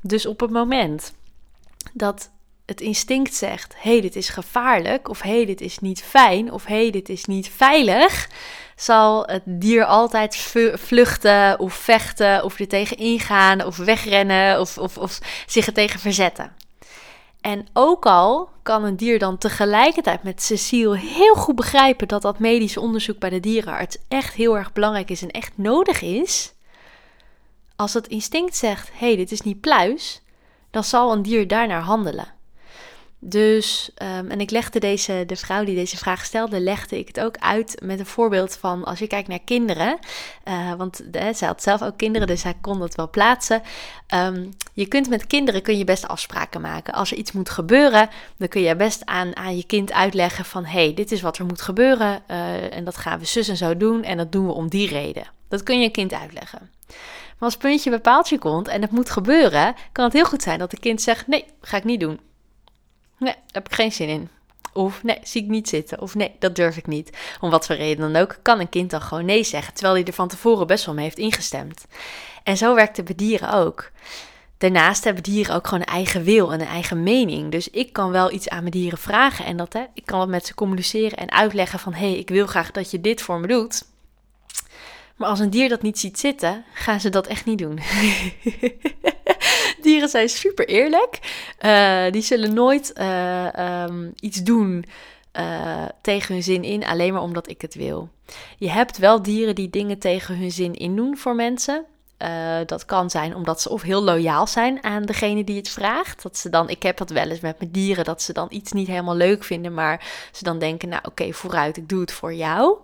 Dus 0.02 0.26
op 0.26 0.40
het 0.40 0.50
moment 0.50 1.14
dat 1.94 2.30
het 2.66 2.82
instinct 2.82 3.34
zegt: 3.34 3.74
hey, 3.78 4.02
dit 4.02 4.16
is 4.16 4.30
gevaarlijk, 4.30 5.10
of 5.10 5.22
hey, 5.22 5.46
dit 5.46 5.62
is 5.62 5.80
niet 5.80 6.04
fijn, 6.04 6.52
of 6.52 6.66
hey, 6.66 6.92
dit 6.92 7.10
is 7.10 7.26
niet 7.26 7.50
veilig, 7.50 8.30
zal 8.76 9.24
het 9.26 9.42
dier 9.46 9.86
altijd 9.86 10.36
vluchten 10.74 11.60
of 11.60 11.74
vechten, 11.74 12.44
of 12.44 12.60
er 12.60 12.68
tegen 12.68 12.98
ingaan, 12.98 13.66
of 13.66 13.78
wegrennen, 13.78 14.60
of, 14.60 14.78
of, 14.78 14.98
of 14.98 15.20
zich 15.46 15.68
er 15.68 15.74
tegen 15.74 16.00
verzetten. 16.00 16.54
En 17.42 17.68
ook 17.74 18.06
al 18.06 18.50
kan 18.64 18.84
een 18.84 18.96
dier 18.96 19.20
dan 19.20 19.38
tegelijkertijd 19.38 20.24
met 20.24 20.42
Cecile 20.42 20.98
heel 20.98 21.36
goed 21.36 21.56
begrijpen 21.56 22.08
dat 22.08 22.22
dat 22.22 22.40
medisch 22.40 22.78
onderzoek 22.78 23.20
bij 23.20 23.30
de 23.30 23.40
dierenarts 23.40 23.98
echt 24.08 24.34
heel 24.34 24.58
erg 24.58 24.74
belangrijk 24.74 25.10
is 25.10 25.22
en 25.22 25.32
echt 25.32 25.52
nodig 25.56 26.02
is. 26.02 26.54
Als 27.82 27.94
het 27.94 28.08
instinct 28.08 28.56
zegt: 28.56 28.90
hé, 28.94 29.08
hey, 29.08 29.16
dit 29.16 29.32
is 29.32 29.42
niet 29.42 29.62
pluis, 29.62 30.22
dan 30.72 30.84
zal 30.84 31.12
een 31.12 31.22
dier 31.22 31.48
daarnaar 31.48 31.82
handelen. 31.82 32.28
Dus, 33.20 33.92
um, 34.18 34.30
en 34.30 34.40
ik 34.42 34.50
legde 34.50 34.80
deze, 34.80 35.24
de 35.28 35.36
vrouw 35.36 35.64
die 35.64 35.76
deze 35.76 35.98
vraag 35.98 36.26
stelde, 36.26 36.60
legde 36.60 37.00
ik 37.00 37.08
het 37.08 37.20
ook 37.20 37.38
uit 37.38 37.82
met 37.84 38.00
een 38.00 38.06
voorbeeld 38.06 38.56
van 38.56 38.84
als 38.84 39.00
je 39.00 39.08
kijkt 39.08 39.28
naar 39.28 39.40
kinderen. 39.40 40.00
Uh, 40.48 40.74
want 40.74 41.02
uh, 41.12 41.22
zij 41.34 41.48
had 41.48 41.64
zelf 41.64 41.82
ook 41.82 41.98
kinderen, 41.98 42.28
dus 42.28 42.42
zij 42.42 42.56
kon 42.62 42.80
dat 42.80 42.96
wel 42.96 43.10
plaatsen. 43.10 43.62
Um, 44.16 44.50
je 44.74 44.88
kunt 44.88 45.10
met 45.10 45.28
kinderen 45.28 45.62
kun 45.62 45.78
je 45.78 45.84
best 45.84 46.08
afspraken 46.08 46.62
maken. 46.62 46.94
Als 46.94 47.12
er 47.12 47.18
iets 47.18 47.32
moet 47.32 47.50
gebeuren, 47.50 48.10
dan 48.38 48.48
kun 48.48 48.62
je 48.62 48.76
best 48.76 49.06
aan, 49.06 49.36
aan 49.36 49.58
je 49.58 49.66
kind 49.66 49.92
uitleggen 49.92 50.46
van 50.46 50.66
hé, 50.66 50.84
hey, 50.84 50.94
dit 50.94 51.12
is 51.12 51.22
wat 51.22 51.38
er 51.38 51.46
moet 51.46 51.62
gebeuren. 51.62 52.24
Uh, 52.28 52.76
en 52.76 52.84
dat 52.84 52.98
gaan 52.98 53.20
we 53.20 53.26
zus 53.26 53.48
en 53.48 53.58
zo 53.58 53.78
doen. 53.78 54.04
En 54.04 54.18
dat 54.18 54.32
doen 54.32 54.46
we 54.46 54.54
om 54.54 54.70
die 54.70 54.88
reden. 54.88 55.28
Dat 55.50 55.64
kun 55.64 55.80
je 55.80 55.86
een 55.86 55.92
kind 55.92 56.14
uitleggen. 56.14 56.72
Maar 57.42 57.50
als 57.50 57.60
puntje 57.60 57.90
bij 57.90 58.00
paaltje 58.00 58.38
komt 58.38 58.68
en 58.68 58.82
het 58.82 58.92
moet 58.92 59.10
gebeuren, 59.10 59.76
kan 59.92 60.04
het 60.04 60.14
heel 60.14 60.26
goed 60.26 60.42
zijn 60.42 60.60
dat 60.60 60.72
het 60.72 60.80
kind 60.80 61.02
zegt: 61.02 61.28
nee, 61.28 61.46
ga 61.62 61.78
ik 61.78 61.84
niet 61.84 62.00
doen. 62.00 62.20
Nee, 63.18 63.34
daar 63.34 63.44
heb 63.52 63.66
ik 63.66 63.74
geen 63.74 63.92
zin 63.92 64.08
in. 64.08 64.30
Of 64.74 65.04
nee, 65.04 65.20
zie 65.24 65.44
ik 65.44 65.50
niet 65.50 65.70
zitten. 65.70 66.02
Of 66.02 66.16
nee, 66.16 66.36
dat 66.40 66.56
durf 66.56 66.78
ik 66.78 66.88
niet. 66.88 67.18
Om 67.40 67.50
wat 67.50 67.66
voor 67.66 67.76
reden 67.76 68.12
dan 68.12 68.22
ook, 68.22 68.38
kan 68.42 68.60
een 68.60 68.70
kind 68.70 68.90
dan 68.90 69.02
gewoon 69.02 69.26
nee 69.26 69.44
zeggen. 69.44 69.74
Terwijl 69.74 69.96
hij 69.96 70.06
er 70.06 70.14
van 70.14 70.28
tevoren 70.28 70.68
best 70.68 70.86
wel 70.86 70.96
mee 70.96 71.04
heeft 71.04 71.18
ingestemd. 71.18 71.86
En 72.44 72.58
zo 72.58 72.76
werkt 72.76 72.98
het 72.98 73.06
bij 73.06 73.16
dieren 73.16 73.54
ook. 73.54 73.92
Daarnaast 74.58 75.04
hebben 75.04 75.24
dieren 75.24 75.56
ook 75.56 75.68
gewoon 75.68 75.84
een 75.84 75.94
eigen 75.94 76.24
wil 76.24 76.54
en 76.54 76.62
een 76.62 76.68
eigen 76.68 77.04
mening. 77.04 77.52
Dus 77.52 77.70
ik 77.70 77.94
kan 77.94 78.12
wel 78.12 78.32
iets 78.32 78.50
aan 78.50 78.60
mijn 78.60 78.72
dieren 78.72 78.98
vragen. 78.98 79.46
En 79.46 79.58
dat, 79.58 79.74
hè, 79.74 79.84
ik 79.94 80.06
kan 80.06 80.20
het 80.20 80.30
met 80.30 80.46
ze 80.46 80.54
communiceren 80.54 81.18
en 81.18 81.32
uitleggen 81.32 81.80
van... 81.80 81.94
hé, 81.94 82.10
hey, 82.10 82.18
ik 82.18 82.30
wil 82.30 82.48
graag 82.48 82.72
dat 82.72 82.92
je 82.92 83.02
dit 83.02 83.22
voor 83.22 83.40
me 83.40 83.48
doet. 83.48 83.84
Maar 85.22 85.30
als 85.30 85.40
een 85.40 85.50
dier 85.50 85.70
dat 85.70 85.82
niet 85.82 86.00
ziet 86.00 86.20
zitten, 86.20 86.64
gaan 86.74 87.00
ze 87.00 87.10
dat 87.10 87.28
echt 87.28 87.46
niet 87.46 87.58
doen. 87.58 87.80
Dieren 89.82 90.10
zijn 90.10 90.30
super 90.30 90.68
eerlijk. 90.68 91.20
Uh, 91.66 92.12
die 92.12 92.22
zullen 92.22 92.54
nooit 92.54 92.94
uh, 92.98 93.84
um, 93.84 94.14
iets 94.20 94.44
doen 94.44 94.86
uh, 95.40 95.86
tegen 96.02 96.34
hun 96.34 96.44
zin 96.44 96.64
in, 96.64 96.86
alleen 96.86 97.14
maar 97.14 97.22
omdat 97.22 97.50
ik 97.50 97.62
het 97.62 97.76
wil. 97.76 98.10
Je 98.58 98.70
hebt 98.70 98.98
wel 98.98 99.22
dieren 99.22 99.56
die 99.56 99.70
dingen 99.70 100.00
tegen 100.00 100.38
hun 100.38 100.52
zin 100.52 100.74
in 100.74 100.96
doen 100.96 101.18
voor 101.18 101.36
mensen. 101.36 101.86
Dat 102.66 102.86
kan 102.86 103.10
zijn 103.10 103.36
omdat 103.36 103.62
ze 103.62 103.70
of 103.70 103.82
heel 103.82 104.04
loyaal 104.04 104.48
zijn 104.48 104.84
aan 104.84 105.06
degene 105.06 105.44
die 105.44 105.58
het 105.58 105.70
vraagt. 105.70 106.24
Dat 106.24 106.38
ze 106.38 106.50
dan, 106.50 106.70
ik 106.70 106.84
heb 106.84 106.98
dat 106.98 107.10
wel 107.10 107.30
eens 107.30 107.40
met 107.40 107.60
mijn 107.60 107.72
dieren, 107.72 108.04
dat 108.04 108.22
ze 108.22 108.34
dan 108.34 108.48
iets 108.50 108.72
niet 108.72 108.88
helemaal 108.88 109.16
leuk 109.16 109.44
vinden, 109.44 109.74
maar 109.74 110.06
ze 110.32 110.44
dan 110.44 110.60
denken, 110.60 110.90
nou 110.90 111.02
oké, 111.06 111.34
vooruit, 111.34 111.78
ik 111.78 111.90
doe 111.90 112.02
het 112.02 112.12
voor 112.12 112.34
jou. 112.34 112.78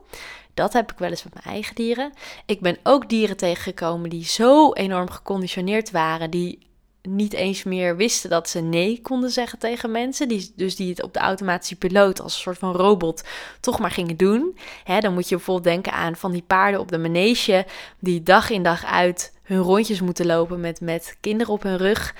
Dat 0.57 0.73
heb 0.73 0.91
ik 0.91 0.97
wel 0.97 1.09
eens 1.09 1.23
met 1.23 1.33
mijn 1.33 1.45
eigen 1.45 1.75
dieren. 1.75 2.13
Ik 2.45 2.59
ben 2.59 2.77
ook 2.83 3.09
dieren 3.09 3.37
tegengekomen 3.37 4.09
die 4.09 4.25
zo 4.25 4.73
enorm 4.73 5.09
geconditioneerd 5.09 5.91
waren, 5.91 6.29
die 6.29 6.67
niet 7.01 7.33
eens 7.33 7.63
meer 7.63 7.95
wisten 7.95 8.29
dat 8.29 8.49
ze 8.49 8.59
nee 8.59 9.01
konden 9.01 9.29
zeggen 9.29 9.59
tegen 9.59 9.91
mensen. 9.91 10.27
Die, 10.27 10.51
dus 10.55 10.75
die 10.75 10.89
het 10.89 11.03
op 11.03 11.13
de 11.13 11.19
automatische 11.19 11.75
piloot 11.75 12.21
als 12.21 12.33
een 12.33 12.41
soort 12.41 12.57
van 12.57 12.71
robot 12.71 13.23
toch 13.59 13.79
maar 13.79 13.91
gingen 13.91 14.17
doen. 14.17 14.57
Hè, 14.83 14.99
dan 14.99 15.13
moet 15.13 15.29
je 15.29 15.35
bijvoorbeeld 15.35 15.73
denken 15.73 15.93
aan 15.93 16.15
van 16.15 16.31
die 16.31 16.43
paarden 16.47 16.79
op 16.79 16.91
de 16.91 16.97
manege 16.97 17.65
die 17.99 18.23
dag 18.23 18.49
in 18.49 18.63
dag 18.63 18.85
uit 18.85 19.33
hun 19.43 19.59
rondjes 19.59 20.01
moeten 20.01 20.25
lopen 20.25 20.59
met, 20.59 20.81
met 20.81 21.17
kinderen 21.21 21.53
op 21.53 21.63
hun 21.63 21.77
rug. 21.77 22.15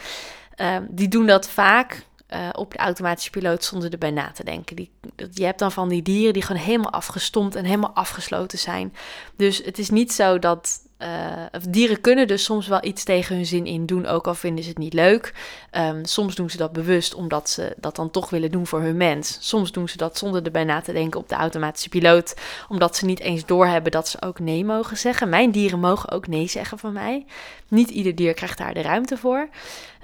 Uh, 0.62 0.78
die 0.90 1.08
doen 1.08 1.26
dat 1.26 1.50
vaak 1.50 2.07
uh, 2.34 2.50
op 2.52 2.72
de 2.72 2.78
automatische 2.78 3.30
piloot 3.30 3.64
zonder 3.64 3.92
erbij 3.92 4.12
na 4.12 4.32
te 4.32 4.44
denken. 4.44 4.76
Die, 4.76 4.92
je 5.32 5.46
hebt 5.46 5.60
dan 5.60 5.72
van 5.72 5.90
die 5.90 6.02
dieren 6.02 6.34
die 6.34 6.42
gewoon 6.42 6.62
helemaal 6.62 6.92
afgestompt 6.92 7.56
en 7.56 7.66
helemaal 7.66 7.94
afgesloten 7.94 8.60
zijn. 8.60 8.94
Dus 9.36 9.62
het 9.64 9.78
is 9.78 9.90
niet 9.90 10.14
zo 10.14 10.40
dat. 10.40 10.86
Uh, 11.02 11.62
dieren 11.70 12.02
kunnen 12.02 12.28
dus 12.28 12.44
soms 12.44 12.68
wel 12.68 12.86
iets 12.86 13.04
tegen 13.04 13.36
hun 13.36 13.46
zin 13.46 13.66
in 13.66 13.86
doen, 13.86 14.06
ook 14.06 14.28
al 14.28 14.36
vinden 14.36 14.64
ze 14.64 14.70
het 14.70 14.78
niet 14.78 14.94
leuk. 14.94 15.34
Um, 15.72 16.06
soms 16.06 16.36
doen 16.36 16.50
ze 16.50 16.58
dat 16.58 16.72
bewust 16.72 17.14
omdat 17.14 17.50
ze 17.50 17.76
dat 17.78 17.96
dan 17.96 18.12
toch 18.12 18.30
willen 18.30 18.52
doen 18.52 18.68
voor 18.68 18.82
hun 18.82 18.98
mens. 18.98 19.38
Soms 19.42 19.72
doen 19.72 19.90
ze 19.90 19.98
dat 19.98 20.18
zonder 20.18 20.44
erbij 20.44 20.64
na 20.64 20.82
te 20.82 20.94
denken 20.94 21.20
op 21.20 21.30
de 21.30 21.36
automatische 21.36 21.90
piloot, 21.90 22.36
omdat 22.70 22.96
ze 22.96 23.06
niet 23.06 23.20
eens 23.20 23.46
doorhebben 23.46 23.92
dat 23.92 24.08
ze 24.08 24.22
ook 24.22 24.40
nee 24.40 24.66
mogen 24.66 24.98
zeggen. 24.98 25.30
Mijn 25.30 25.52
dieren 25.52 25.80
mogen 25.80 26.12
ook 26.12 26.28
nee 26.28 26.48
zeggen 26.48 26.80
van 26.80 26.94
mij. 26.94 27.26
Niet 27.68 27.90
ieder 27.90 28.16
dier 28.16 28.34
krijgt 28.34 28.58
daar 28.58 28.74
de 28.74 28.82
ruimte 28.82 29.18
voor. 29.18 29.50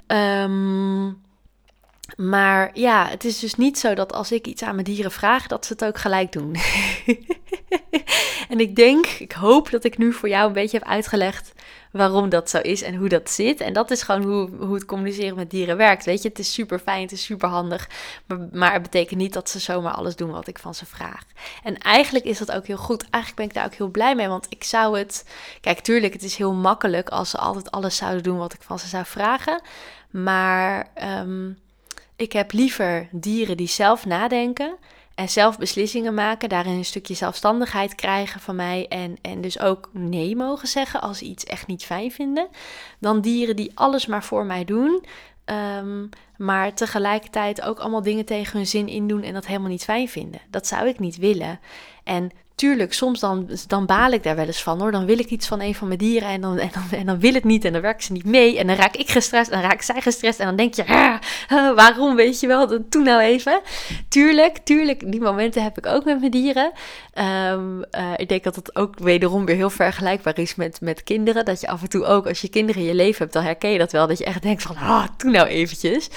Um, 0.06 1.22
maar 2.16 2.70
ja, 2.72 3.08
het 3.08 3.24
is 3.24 3.38
dus 3.38 3.54
niet 3.54 3.78
zo 3.78 3.94
dat 3.94 4.12
als 4.12 4.32
ik 4.32 4.46
iets 4.46 4.62
aan 4.62 4.74
mijn 4.74 4.86
dieren 4.86 5.12
vraag, 5.12 5.46
dat 5.46 5.66
ze 5.66 5.72
het 5.72 5.84
ook 5.84 5.98
gelijk 5.98 6.32
doen. 6.32 6.56
en 8.52 8.58
ik 8.60 8.76
denk, 8.76 9.06
ik 9.06 9.32
hoop 9.32 9.70
dat 9.70 9.84
ik 9.84 9.98
nu 9.98 10.12
voor 10.12 10.28
jou 10.28 10.46
een 10.46 10.52
beetje 10.52 10.78
heb 10.78 10.86
uitgelegd 10.86 11.52
waarom 11.90 12.28
dat 12.28 12.50
zo 12.50 12.58
is 12.58 12.82
en 12.82 12.94
hoe 12.94 13.08
dat 13.08 13.30
zit. 13.30 13.60
En 13.60 13.72
dat 13.72 13.90
is 13.90 14.02
gewoon 14.02 14.22
hoe, 14.22 14.50
hoe 14.66 14.74
het 14.74 14.84
communiceren 14.84 15.36
met 15.36 15.50
dieren 15.50 15.76
werkt. 15.76 16.04
Weet 16.04 16.22
je, 16.22 16.28
het 16.28 16.38
is 16.38 16.52
super 16.52 16.78
fijn, 16.78 17.02
het 17.02 17.12
is 17.12 17.24
super 17.24 17.48
handig. 17.48 17.88
Maar, 18.52 18.72
het 18.72 18.82
betekent 18.82 19.20
niet 19.20 19.32
dat 19.32 19.50
ze 19.50 19.58
zomaar 19.58 19.92
alles 19.92 20.16
doen 20.16 20.30
wat 20.30 20.46
ik 20.46 20.58
van 20.58 20.74
ze 20.74 20.86
vraag. 20.86 21.22
En 21.62 21.78
eigenlijk 21.78 22.24
is 22.24 22.38
dat 22.38 22.52
ook 22.52 22.66
heel 22.66 22.76
goed. 22.76 23.02
Eigenlijk 23.10 23.34
ben 23.34 23.44
ik 23.44 23.54
daar 23.54 23.64
ook 23.64 23.78
heel 23.78 23.90
blij 23.90 24.14
mee. 24.14 24.28
Want 24.28 24.46
ik 24.48 24.64
zou 24.64 24.98
het. 24.98 25.24
Kijk, 25.60 25.80
tuurlijk, 25.80 26.12
het 26.12 26.22
is 26.22 26.36
heel 26.36 26.52
makkelijk 26.52 27.08
als 27.08 27.30
ze 27.30 27.38
altijd 27.38 27.70
alles 27.70 27.96
zouden 27.96 28.22
doen 28.22 28.38
wat 28.38 28.52
ik 28.52 28.62
van 28.62 28.78
ze 28.78 28.86
zou 28.88 29.04
vragen. 29.04 29.60
Maar. 30.10 30.86
Um, 31.02 31.62
ik 32.16 32.32
heb 32.32 32.52
liever 32.52 33.08
dieren 33.10 33.56
die 33.56 33.68
zelf 33.68 34.06
nadenken 34.06 34.76
en 35.14 35.28
zelf 35.28 35.58
beslissingen 35.58 36.14
maken, 36.14 36.48
daarin 36.48 36.76
een 36.76 36.84
stukje 36.84 37.14
zelfstandigheid 37.14 37.94
krijgen 37.94 38.40
van 38.40 38.56
mij 38.56 38.86
en, 38.88 39.16
en 39.22 39.40
dus 39.40 39.60
ook 39.60 39.90
nee 39.92 40.36
mogen 40.36 40.68
zeggen 40.68 41.00
als 41.00 41.18
ze 41.18 41.24
iets 41.24 41.44
echt 41.44 41.66
niet 41.66 41.84
fijn 41.84 42.10
vinden, 42.10 42.48
dan 42.98 43.20
dieren 43.20 43.56
die 43.56 43.70
alles 43.74 44.06
maar 44.06 44.24
voor 44.24 44.44
mij 44.44 44.64
doen, 44.64 45.04
Ehm, 45.44 46.06
maar 46.36 46.74
tegelijkertijd 46.74 47.62
ook 47.62 47.78
allemaal 47.78 48.02
dingen 48.02 48.24
tegen 48.24 48.56
hun 48.56 48.66
zin 48.66 48.88
indoen 48.88 49.22
en 49.22 49.34
dat 49.34 49.46
helemaal 49.46 49.68
niet 49.68 49.84
fijn 49.84 50.08
vinden. 50.08 50.40
Dat 50.50 50.66
zou 50.66 50.88
ik 50.88 50.98
niet 50.98 51.16
willen. 51.16 51.60
En 52.04 52.30
tuurlijk, 52.54 52.92
soms 52.92 53.20
dan, 53.20 53.50
dan 53.66 53.86
baal 53.86 54.10
ik 54.10 54.22
daar 54.22 54.36
wel 54.36 54.46
eens 54.46 54.62
van 54.62 54.80
hoor. 54.80 54.92
Dan 54.92 55.06
wil 55.06 55.18
ik 55.18 55.30
iets 55.30 55.46
van 55.46 55.60
een 55.60 55.74
van 55.74 55.86
mijn 55.86 55.98
dieren 55.98 56.28
en 56.28 56.40
dan, 56.40 56.58
en 56.58 56.70
dan, 56.72 56.98
en 56.98 57.06
dan 57.06 57.20
wil 57.20 57.32
het 57.34 57.44
niet 57.44 57.64
en 57.64 57.72
dan 57.72 57.82
werkt 57.82 58.04
ze 58.04 58.12
niet 58.12 58.24
mee. 58.24 58.58
En 58.58 58.66
dan 58.66 58.76
raak 58.76 58.96
ik 58.96 59.10
gestrest 59.10 59.50
en 59.50 59.60
dan 59.60 59.70
raak 59.70 59.82
zij 59.82 60.00
gestrest 60.00 60.38
en 60.38 60.46
dan 60.46 60.56
denk 60.56 60.74
je, 60.74 60.86
ah, 60.86 61.14
ah, 61.48 61.74
waarom 61.76 62.16
weet 62.16 62.40
je 62.40 62.46
wel, 62.46 62.78
doe 62.88 63.02
nou 63.02 63.20
even. 63.20 63.60
Tuurlijk, 64.08 64.58
tuurlijk, 64.64 65.12
die 65.12 65.20
momenten 65.20 65.62
heb 65.62 65.78
ik 65.78 65.86
ook 65.86 66.04
met 66.04 66.18
mijn 66.18 66.30
dieren. 66.30 66.72
Ehm, 67.12 67.82
eh, 67.90 68.12
ik 68.16 68.28
denk 68.28 68.44
dat 68.44 68.56
het 68.56 68.76
ook 68.76 68.98
wederom 68.98 69.44
weer 69.44 69.56
heel 69.56 69.70
vergelijkbaar 69.70 70.38
is 70.38 70.54
met, 70.54 70.80
met 70.80 71.02
kinderen. 71.02 71.44
Dat 71.44 71.60
je 71.60 71.68
af 71.68 71.82
en 71.82 71.88
toe 71.88 72.04
ook, 72.04 72.26
als 72.26 72.40
je 72.40 72.48
kinderen 72.48 72.82
in 72.82 72.88
je 72.88 72.94
leven 72.94 73.18
hebt, 73.18 73.32
dan 73.32 73.42
herken 73.42 73.70
je 73.70 73.78
dat 73.78 73.92
wel. 73.92 74.06
Dat 74.06 74.18
je 74.18 74.24
echt 74.24 74.42
denkt 74.42 74.62
van, 74.62 74.76
ah, 74.76 75.04
doe 75.16 75.30
nou 75.30 75.46
eventjes. 75.46 76.08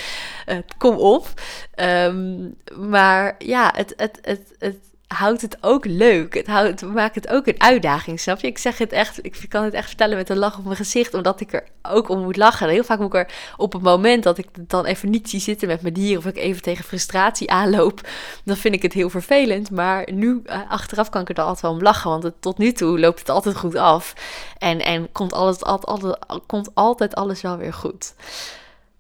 Uh, 0.46 0.58
kom 0.78 0.96
op. 0.96 1.28
Ehm, 1.76 2.50
maar 2.90 3.36
ja, 3.38 3.72
het, 3.76 3.94
het, 3.98 4.20
het, 4.22 4.56
het 4.60 4.78
houdt 5.08 5.42
het 5.42 5.58
ook 5.62 5.86
leuk. 5.86 6.34
Het, 6.34 6.48
houdt, 6.48 6.82
maakt 6.82 7.16
het 7.16 7.28
ook 7.28 7.48
een 7.48 7.62
uitdaging, 7.62 8.20
snap 8.20 8.40
je? 8.40 8.48
Ik 8.48 8.58
zeg 8.58 8.78
het 8.78 8.92
echt, 8.92 9.26
ik 9.26 9.46
kan 9.50 9.64
het 9.64 9.74
echt 9.74 9.88
vertellen 9.88 10.18
met 10.18 10.30
een 10.30 10.38
lach 10.38 10.58
op 10.58 10.64
mijn 10.64 10.76
gezicht, 10.76 11.14
omdat 11.14 11.40
ik 11.42 11.54
er 11.54 11.64
ook 11.82 12.10
om 12.10 12.24
moet 12.24 12.38
lachen. 12.38 12.70
Heel 12.70 12.84
vaak 12.84 13.00
moet 13.00 13.14
ik 13.14 13.20
er 13.20 13.34
op 13.58 13.74
het 13.74 13.82
moment 13.82 14.24
dat 14.24 14.38
ik 14.38 14.48
dan 14.54 14.86
even 14.86 15.10
niet 15.10 15.30
zie 15.30 15.40
zitten 15.40 15.68
met 15.68 15.82
mijn 15.82 15.94
dier, 15.94 16.18
of 16.18 16.26
ik 16.26 16.38
even 16.38 16.62
tegen 16.62 16.84
frustratie 16.84 17.52
aanloop, 17.52 18.02
dan 18.44 18.56
vind 18.56 18.74
ik 18.74 18.82
het 18.82 18.94
heel 18.94 19.10
vervelend. 19.10 19.72
Maar 19.72 20.08
nu, 20.12 20.42
eh, 20.46 20.60
achteraf 20.70 21.10
kan 21.10 21.22
ik 21.22 21.30
er 21.30 21.44
altijd 21.44 21.62
wel 21.62 21.72
om 21.72 21.82
lachen, 21.82 22.10
want 22.10 22.32
tot 22.40 22.58
nu 22.58 22.72
toe 22.72 23.00
loopt 23.00 23.20
het 23.20 23.30
altijd 23.30 23.58
goed 23.58 23.76
af. 23.76 24.14
En, 24.58 24.80
en 24.80 25.12
komt, 25.12 25.34
alles, 25.34 25.64
altijd, 25.64 25.86
altijd, 25.86 26.44
komt 26.46 26.70
altijd 26.74 27.16
alles 27.16 27.42
wel 27.42 27.58
weer 27.58 27.74
goed. 27.74 28.14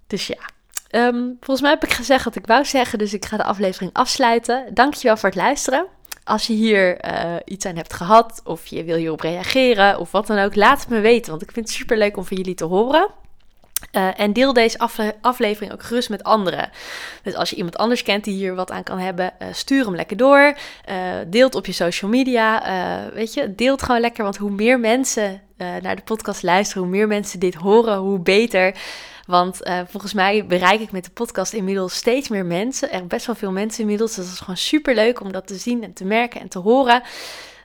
Dus 0.07 0.27
ja, 0.27 0.49
ehm, 0.89 1.23
volgens 1.39 1.61
mij 1.61 1.69
heb 1.69 1.83
ik 1.83 1.93
gezegd 1.93 2.23
wat 2.23 2.35
ik 2.35 2.45
wou 2.45 2.65
zeggen, 2.65 2.99
dus 2.99 3.13
ik 3.13 3.25
ga 3.25 3.37
de 3.37 3.43
aflevering 3.43 3.93
afsluiten. 3.93 4.65
Dankjewel 4.73 5.17
voor 5.17 5.29
het 5.29 5.37
luisteren. 5.37 5.85
Als 6.27 6.47
je 6.47 6.53
hier 6.53 7.05
uh, 7.05 7.35
iets 7.45 7.65
aan 7.65 7.75
hebt 7.75 7.93
gehad 7.93 8.41
of 8.43 8.65
je 8.65 8.83
wil 8.83 8.95
hierop 8.95 9.19
reageren 9.19 9.99
of 9.99 10.11
wat 10.11 10.27
dan 10.27 10.37
ook, 10.37 10.55
laat 10.55 10.79
het 10.79 10.89
me 10.89 10.99
weten, 10.99 11.29
want 11.29 11.41
ik 11.41 11.51
vind 11.51 11.67
het 11.67 11.75
super 11.75 11.97
leuk 11.97 12.17
om 12.17 12.25
van 12.25 12.37
jullie 12.37 12.55
te 12.55 12.65
horen. 12.65 13.07
Uh, 13.91 14.19
en 14.19 14.33
deel 14.33 14.53
deze 14.53 14.79
aflevering 15.21 15.73
ook 15.73 15.83
gerust 15.83 16.09
met 16.09 16.23
anderen. 16.23 16.69
Dus 17.23 17.35
als 17.35 17.49
je 17.49 17.55
iemand 17.55 17.77
anders 17.77 18.03
kent 18.03 18.23
die 18.23 18.33
hier 18.33 18.55
wat 18.55 18.71
aan 18.71 18.83
kan 18.83 18.99
hebben, 18.99 19.33
uh, 19.41 19.47
stuur 19.51 19.85
hem 19.85 19.95
lekker 19.95 20.17
door. 20.17 20.57
deel 21.27 21.45
het 21.45 21.55
op 21.55 21.65
je 21.65 21.71
social 21.71 22.11
media. 22.11 22.63
weet 23.13 23.33
je, 23.33 23.55
deel 23.55 23.71
het 23.71 23.83
gewoon 23.83 24.01
lekker. 24.01 24.23
Want 24.23 24.37
hoe 24.37 24.51
meer 24.51 24.79
mensen 24.79 25.41
naar 25.57 25.95
de 25.95 26.01
podcast 26.01 26.43
luisteren, 26.43 26.83
hoe 26.83 26.91
meer 26.91 27.07
mensen 27.07 27.39
dit 27.39 27.55
horen, 27.55 27.97
hoe 27.97 28.19
beter. 28.19 28.75
Want 29.27 29.67
uh, 29.67 29.79
volgens 29.87 30.13
mij 30.13 30.45
bereik 30.45 30.79
ik 30.79 30.91
met 30.91 31.03
de 31.03 31.11
podcast 31.11 31.53
inmiddels 31.53 31.95
steeds 31.95 32.29
meer 32.29 32.45
mensen. 32.45 32.91
Er 32.91 33.07
best 33.07 33.25
wel 33.25 33.35
veel 33.35 33.51
mensen 33.51 33.81
inmiddels. 33.81 34.15
Dus 34.15 34.25
dat 34.25 34.33
is 34.33 34.39
gewoon 34.39 34.57
super 34.57 34.95
leuk 34.95 35.21
om 35.21 35.31
dat 35.31 35.47
te 35.47 35.55
zien 35.55 35.83
en 35.83 35.93
te 35.93 36.05
merken 36.05 36.41
en 36.41 36.47
te 36.47 36.59
horen. 36.59 37.01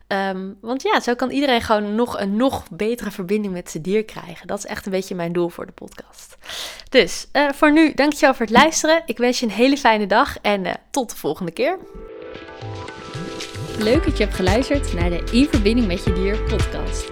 Um, 0.09 0.59
want 0.61 0.83
ja, 0.83 1.01
zo 1.01 1.15
kan 1.15 1.31
iedereen 1.31 1.61
gewoon 1.61 1.95
nog 1.95 2.21
een 2.21 2.37
nog 2.37 2.65
betere 2.71 3.11
verbinding 3.11 3.53
met 3.53 3.71
zijn 3.71 3.83
dier 3.83 4.05
krijgen. 4.05 4.47
Dat 4.47 4.59
is 4.59 4.67
echt 4.67 4.87
een 4.87 4.93
beetje 4.93 5.15
mijn 5.15 5.33
doel 5.33 5.49
voor 5.49 5.67
de 5.67 5.73
podcast. 5.73 6.37
Dus 6.89 7.27
uh, 7.33 7.49
voor 7.51 7.73
nu, 7.73 7.95
dankjewel 7.95 8.35
voor 8.35 8.47
het 8.47 8.55
luisteren. 8.55 9.03
Ik 9.07 9.19
wens 9.19 9.41
je 9.41 9.47
een 9.47 9.53
hele 9.53 9.77
fijne 9.77 10.07
dag 10.07 10.39
en 10.41 10.65
uh, 10.65 10.73
tot 10.91 11.11
de 11.11 11.17
volgende 11.17 11.53
keer. 11.53 11.79
Leuk 13.79 14.05
dat 14.05 14.17
je 14.17 14.25
hebt 14.25 14.37
geluisterd 14.37 14.93
naar 14.93 15.11
de 15.11 15.25
In 15.33 15.49
Verbinding 15.49 15.87
met 15.87 16.05
Je 16.05 16.13
Dier 16.13 16.43
podcast. 16.43 17.12